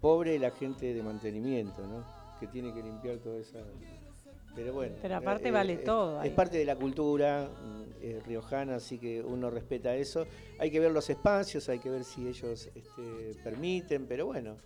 [0.00, 2.04] Pobre la gente de mantenimiento, ¿no?
[2.40, 3.60] Que tiene que limpiar toda esa...
[4.58, 4.96] Pero bueno.
[5.00, 9.22] Pero aparte vale es- todo Es parte de la cultura mm, eh, riojana, así que
[9.22, 10.26] uno respeta eso.
[10.58, 14.56] Hay que ver los espacios, hay que ver si ellos este, permiten, pero bueno,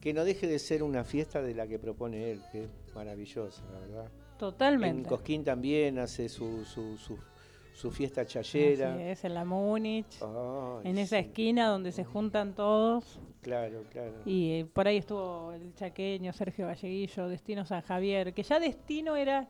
[0.00, 3.62] que no deje de ser una fiesta de la que propone él, que es maravillosa,
[3.72, 4.08] la verdad.
[4.38, 4.98] Totalmente.
[4.98, 7.18] En Cosquín también hace su, su, su,
[7.74, 8.94] su fiesta chayera.
[8.94, 10.18] Así es, en la Múnich,
[10.84, 13.18] en esa esquina donde se juntan todos.
[13.42, 14.14] Claro, claro.
[14.24, 19.16] Y eh, por ahí estuvo el chaqueño, Sergio Galleguillo, Destino San Javier, que ya Destino
[19.16, 19.48] era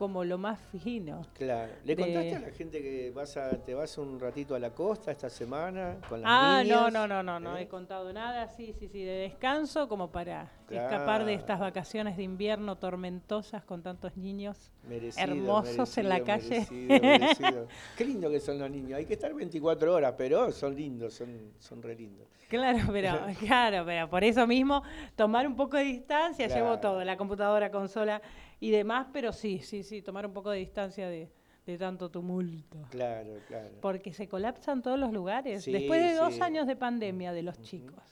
[0.00, 1.26] como lo más fino.
[1.34, 1.74] Claro.
[1.84, 4.70] ¿Le de- contaste a la gente que vas a, te vas un ratito a la
[4.70, 6.90] costa esta semana con las Ah, niñas?
[6.90, 7.62] no, no, no, no, no ¿Eh?
[7.64, 10.88] he contado nada, sí, sí, sí, de descanso como para Claro.
[10.88, 16.48] escapar de estas vacaciones de invierno tormentosas con tantos niños Merecido, hermosos en la calle.
[16.48, 17.66] merecido, merecido.
[17.98, 18.94] Qué lindo que son los niños.
[18.96, 22.26] Hay que estar 24 horas, pero son lindos, son, son re lindos.
[22.48, 24.82] Claro, pero claro, pero por eso mismo
[25.14, 26.64] tomar un poco de distancia, Claro.
[26.64, 28.22] llevo todo, la computadora, consola
[28.60, 31.30] y demás, pero sí, sí, sí, tomar un poco de distancia de,
[31.66, 32.78] de tanto tumulto.
[32.90, 33.70] Claro, claro.
[33.80, 35.64] Porque se colapsan todos los lugares.
[35.64, 36.40] Sí, Después de dos sí.
[36.42, 38.02] años de pandemia de los chicos,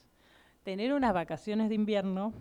[0.63, 2.33] tener unas vacaciones de invierno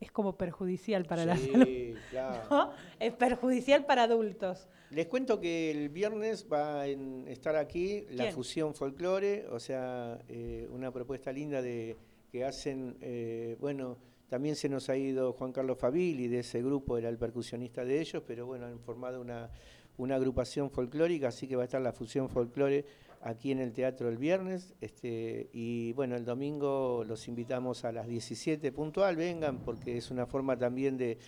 [0.00, 1.96] es como perjudicial para la salud.
[2.10, 2.42] claro.
[2.50, 2.70] ¿no?
[3.00, 4.68] Es perjudicial para adultos.
[4.90, 8.34] Les cuento que el viernes va a estar aquí la ¿Quién?
[8.34, 11.96] fusión folclore, o sea, eh, una propuesta linda de
[12.30, 13.98] que hacen, eh, bueno,
[14.28, 18.00] también se nos ha ido Juan Carlos Fabili de ese grupo, era el percusionista de
[18.00, 19.50] ellos, pero bueno, han formado una,
[19.96, 22.84] una agrupación folclórica, así que va a estar la fusión folclore
[23.22, 28.06] aquí en el teatro el viernes, este, y bueno, el domingo los invitamos a las
[28.06, 31.18] 17 puntual, vengan, porque es una forma también de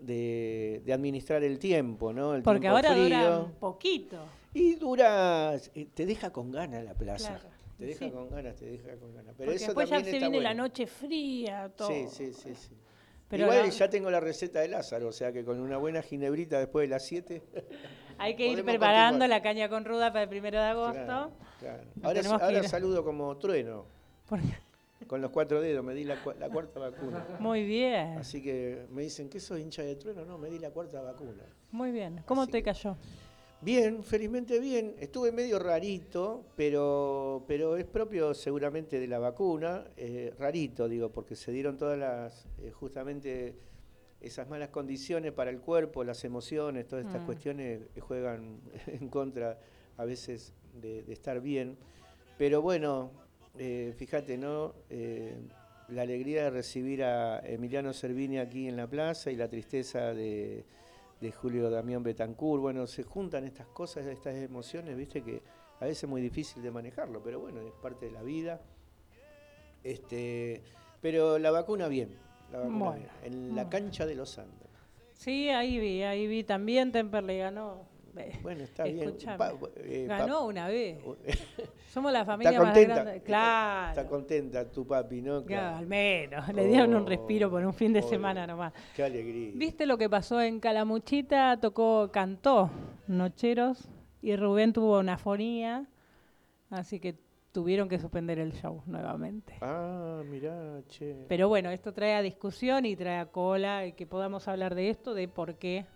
[0.00, 2.34] de, de administrar el tiempo, ¿no?
[2.34, 3.04] El Porque tiempo ahora frío.
[3.04, 4.16] dura un poquito.
[4.52, 7.38] Y dura, eh, te deja con ganas la plaza.
[7.38, 7.48] Claro,
[7.80, 8.10] Te deja sí.
[8.10, 9.34] con ganas, te deja con ganas.
[9.36, 11.88] Pero Porque eso después ya también se está viene la noche fría, todo.
[11.88, 12.70] Sí, sí, sí, sí.
[13.28, 16.02] Pero Igual la- ya tengo la receta de Lázaro, o sea que con una buena
[16.02, 17.42] ginebrita después de las 7.
[18.18, 19.28] Hay que ir preparando continuar.
[19.30, 21.04] la caña con ruda para el primero de agosto.
[21.04, 22.22] Claro, claro.
[22.22, 23.86] Nos Ahora, saludo como trueno.
[24.28, 24.40] ¿Por
[25.06, 27.24] Con los cuatro dedos, me di la cuarta vacuna.
[27.38, 30.24] Muy bien, Así que me dicen, ¿qué sos hincha de trueno?
[30.26, 31.44] No, me di la cuarta vacuna.
[31.70, 32.22] muy bien.
[32.26, 32.96] ¿Cómo te cayó?
[33.62, 34.94] Bien, felizmente bien.
[34.98, 39.84] Estuve medio rarito, pero, pero es propio seguramente de la vacuna.
[39.98, 43.54] eh, rarito, digo, porque se dieron todas las, eh, justamente
[44.22, 47.26] esas malas condiciones para el cuerpo, las emociones, todas estas Mm.
[47.26, 49.58] cuestiones juegan en contra
[49.98, 51.76] a veces de, de estar bien.
[52.38, 53.10] Pero bueno,
[53.58, 54.74] eh, fíjate, ¿no?
[55.88, 60.64] La alegría de recibir a Emiliano Cervini aquí en la plaza y la tristeza de,
[61.20, 62.62] de Julio Damián Betancourt.
[62.62, 65.42] Bueno, se juntan estas cosas, estas emociones, viste, que
[65.80, 68.60] a veces es muy difícil de manejarlo, pero bueno, es parte de la vida.
[69.82, 70.62] Este,
[71.00, 72.10] pero la vacuna bien,
[72.52, 74.68] la vacuna Bueno, bien, en la cancha de los Andes.
[75.14, 76.92] Sí, ahí vi, ahí vi también.
[76.92, 77.89] Temperley ganó.
[78.42, 79.14] Bueno, está bien.
[79.38, 80.98] Pa- eh, ganó una vez.
[81.90, 82.94] Somos la Está familia más contenta.
[82.94, 83.16] grande.
[83.16, 83.88] está- Claro.
[83.90, 85.44] Está contenta tu papi, ¿no?
[85.44, 86.48] Claro, al menos.
[86.54, 88.72] Le dieron un respiro por un fin de oh, semana nomás.
[88.94, 89.52] Qué alegría.
[89.54, 91.58] ¿Viste lo que pasó en Calamuchita?
[91.60, 92.70] Tocó, cantó
[93.08, 93.88] Nocheros
[94.22, 95.86] y Rubén tuvo una fonía,
[96.70, 97.16] así que
[97.52, 99.54] tuvieron que suspender el show nuevamente.
[99.60, 101.24] Ah, mirá, che.
[101.28, 104.90] Pero bueno, esto trae a discusión y trae a cola y que podamos hablar de
[104.90, 105.86] esto, de por qué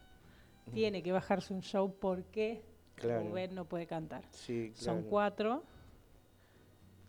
[0.73, 2.63] tiene que bajarse un show, por qué
[2.97, 3.25] Claro.
[3.29, 4.25] Rubén no puede cantar.
[4.31, 5.65] Sí, Son cuatro,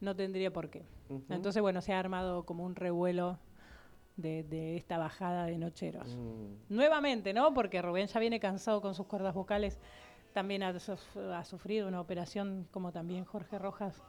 [0.02, 0.84] no tendría por qué.
[1.30, 3.38] Entonces, bueno, se ha armado como un revuelo
[4.18, 6.08] de, de esta bajada de nocheros.
[6.16, 6.74] Mm.
[6.74, 7.54] Nuevamente, ¿no?
[7.54, 9.80] Porque Rubén ya viene cansado con sus cuerdas vocales.
[10.34, 14.02] También ha, suf- ha sufrido una operación, como también Jorge Rojas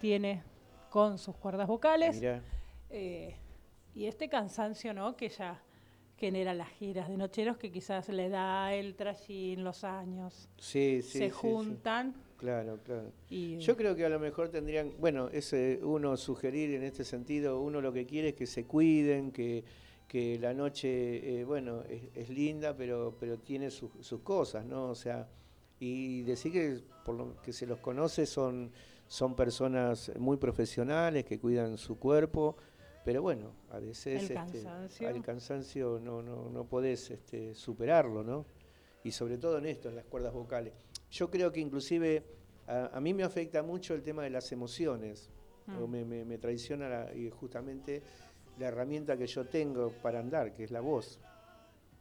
[0.00, 0.42] tiene
[0.90, 2.22] con sus cuerdas vocales.
[2.90, 3.36] Eh,
[3.94, 5.14] y este cansancio, ¿no?
[5.16, 5.60] Que ya
[6.22, 10.48] genera las giras de nocheros, que quizás le da el trajín, los años.
[10.56, 11.30] Sí, sí, se sí, sí.
[11.32, 12.14] juntan.
[12.36, 13.10] Claro, claro.
[13.28, 17.60] Y- Yo creo que a lo mejor tendrían, bueno, ese uno sugerir en este sentido,
[17.60, 19.64] uno lo que quiere es que se cuiden, que,
[20.06, 24.90] que la noche, eh, bueno, es, es linda, pero, pero tiene sus- sus cosas, ¿no?
[24.90, 25.28] O sea,
[25.80, 28.70] y decir que por lo que se los conoce son,
[29.08, 32.56] son personas muy profesionales que cuidan su cuerpo,
[33.04, 35.08] pero bueno, a veces El este, cansancio.
[35.08, 38.46] al cansancio no, no, no podés este, superarlo, ¿no?
[39.04, 40.72] Y sobre todo en esto, en las cuerdas vocales.
[41.10, 42.24] Yo creo que inclusive
[42.66, 45.30] a, a mí me afecta mucho el tema de las emociones,
[45.64, 45.80] Mm.
[45.80, 48.02] o me, me- me traiciona la- y justamente
[48.58, 51.20] la herramienta que yo tengo para andar, que es la voz.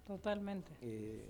[0.07, 0.71] Totalmente.
[0.81, 1.23] Eh,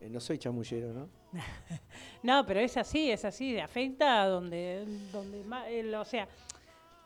[0.00, 1.08] eh, no soy chamullero, ¿no?
[2.22, 5.66] No, pero es así, es así, afecta donde, donde más,
[5.98, 6.28] o sea,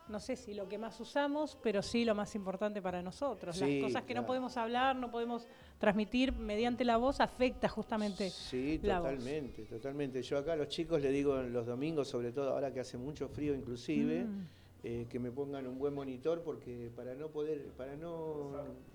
[0.09, 3.55] no sé si lo que más usamos, pero sí lo más importante para nosotros.
[3.55, 8.29] Sí, Las cosas que no podemos hablar, no podemos transmitir mediante la voz, afecta justamente
[8.29, 9.11] Sí, la voz.
[9.11, 10.21] totalmente, totalmente.
[10.21, 13.27] Yo acá a los chicos les digo los domingos, sobre todo ahora que hace mucho
[13.29, 14.47] frío inclusive, Mm.
[14.83, 18.51] eh, que me pongan un buen monitor porque para no poder, para no,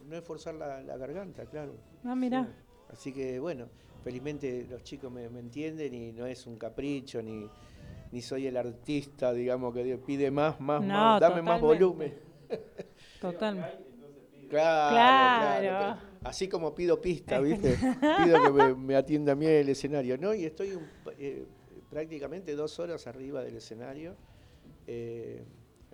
[0.09, 1.74] no esforzar la, la garganta, claro.
[2.05, 2.45] Ah, mirá.
[2.45, 2.51] Sí.
[2.93, 3.66] Así que bueno,
[4.03, 7.49] felizmente los chicos me, me entienden y no es un capricho ni,
[8.15, 12.15] ni soy el artista, digamos, que pide más, más, No, más, dame más volumen.
[13.20, 13.85] Totalmente.
[14.49, 16.01] Claro, Claro.
[16.23, 17.77] Así como pido pista, ¿viste?
[18.01, 20.32] Pido que me, me atienda a mí el escenario, ¿no?
[20.32, 20.89] Y estoy un-
[21.19, 21.45] eh,
[21.91, 24.15] prácticamente dos horas arriba del escenario,
[24.86, 25.43] eh,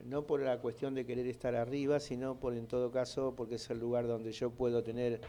[0.05, 3.71] no por la cuestión de querer estar arriba, sino por, en todo caso, porque es
[3.71, 5.23] el lugar donde yo puedo tener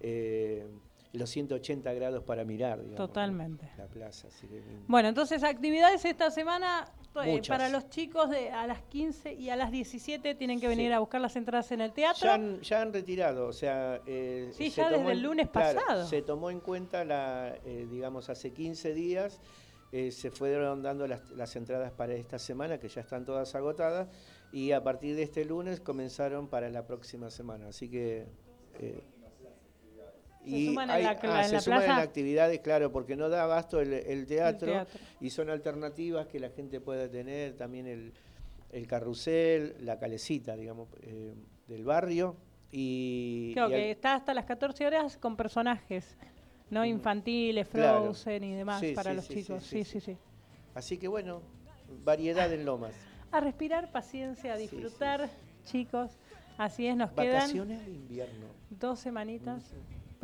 [0.00, 0.66] eh,
[1.14, 3.06] los 180 grados para mirar, digamos, ¿no?
[3.06, 3.70] Totalmente.
[3.78, 4.62] La plaza, así que...
[4.86, 6.86] Bueno, entonces actividades esta semana
[7.24, 10.88] eh, para los chicos de a las 15 y a las 17 tienen que venir
[10.90, 10.92] Sí.
[10.92, 12.24] a buscar las entradas en el teatro.
[12.26, 14.00] Ya han, ya han retirado, o sea...
[14.06, 16.06] eh, Sí, se ya tomó desde el en- lunes claro, pasado.
[16.06, 19.40] Se tomó en cuenta, la, eh, digamos, hace 15 días,
[20.10, 24.08] se fueron dando las, las entradas para esta semana, que ya están todas agotadas,
[24.50, 27.68] y a partir de este lunes comenzaron para la próxima semana.
[27.68, 28.26] Así que...
[28.80, 29.04] eh,
[30.44, 32.02] ¿Se suman en la- ah, en se la suman en plaza?
[32.02, 35.00] actividades, claro, porque no da abasto el, el teatro, teatro.
[35.20, 38.12] y son alternativas que la gente puede tener, también el,
[38.70, 41.34] el carrusel, la calecita, digamos, eh,
[41.66, 42.36] del barrio.
[42.72, 46.16] Y, Creo y que está hasta las 14 horas con personajes,
[46.70, 48.02] no infantiles, Claro.
[48.02, 49.62] Frozen y demás Sí, para sí, los sí, chicos.
[49.64, 50.18] sí, Sí, sí, sí, sí.
[50.74, 51.40] Así que bueno,
[52.04, 52.92] variedad en Lomas.
[53.30, 55.30] A respirar, paciencia, a disfrutar,
[55.64, 56.10] chicos.
[56.58, 58.46] Así es, nos quedan Vacaciones de invierno.
[58.70, 59.72] dos semanitas.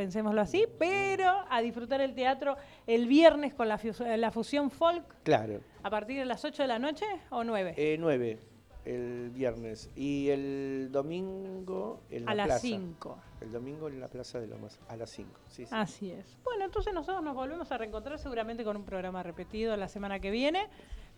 [0.01, 2.57] Pensémoslo así, pero a disfrutar el teatro
[2.87, 3.79] el viernes con la,
[4.17, 7.75] la fusión folk Claro, a partir de las 8 de la noche o 9.
[7.77, 8.39] eh, 9
[8.87, 12.61] el viernes y el domingo en la A las plaza.
[12.63, 13.19] 5.
[13.43, 15.31] El domingo en la Plaza de Lomas, a las 5.
[15.49, 15.71] Sí, sí.
[15.71, 16.39] Así es.
[16.45, 20.31] Bueno, entonces nosotros nos volvemos a reencontrar seguramente con un programa repetido la semana que
[20.31, 20.67] viene,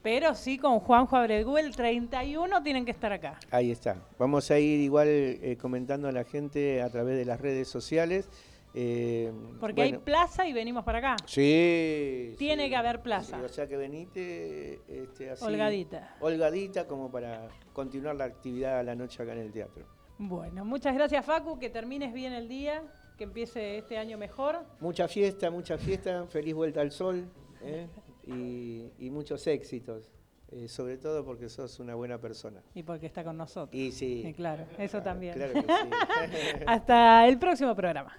[0.02, 3.38] pero sí con Juanjo Abregu el 31 tienen que estar acá.
[3.52, 3.94] Ahí está.
[4.18, 8.28] Vamos a ir igual eh, comentando a la gente a través de las redes sociales.
[8.74, 11.16] Eh, Porque bueno, hay plaza y venimos para acá.
[11.26, 12.34] Sí.
[12.38, 13.38] Tiene sí, que haber plaza.
[13.38, 16.16] sí, o sea que venite este, así, Holgadita.
[16.20, 19.84] Holgadita como para continuar la actividad a la noche acá en el teatro.
[20.18, 22.82] Bueno, muchas gracias Facu, que termines bien el día,
[23.18, 24.64] que empiece este año mejor.
[24.80, 27.28] Mucha fiesta, mucha fiesta, feliz vuelta al sol
[27.62, 27.88] ¿eh?
[28.26, 30.12] y, y muchos éxitos,
[30.50, 32.62] eh, sobre todo porque sos una buena persona.
[32.74, 33.74] Y porque está con nosotros.
[33.74, 34.22] Y sí.
[34.26, 35.34] Y claro, eso también.
[35.34, 35.66] Claro que sí.
[36.66, 38.16] Hasta el próximo programa.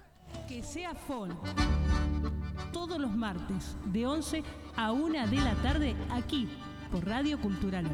[0.48, 1.36] Que sea folk.
[2.72, 4.42] Todos los martes, de 11
[4.76, 6.48] a 1 de la tarde, aquí,
[6.90, 7.86] por Radio Cultural.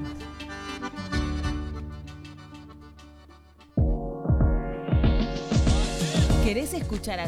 [6.45, 7.19] ¿Querés escuchar a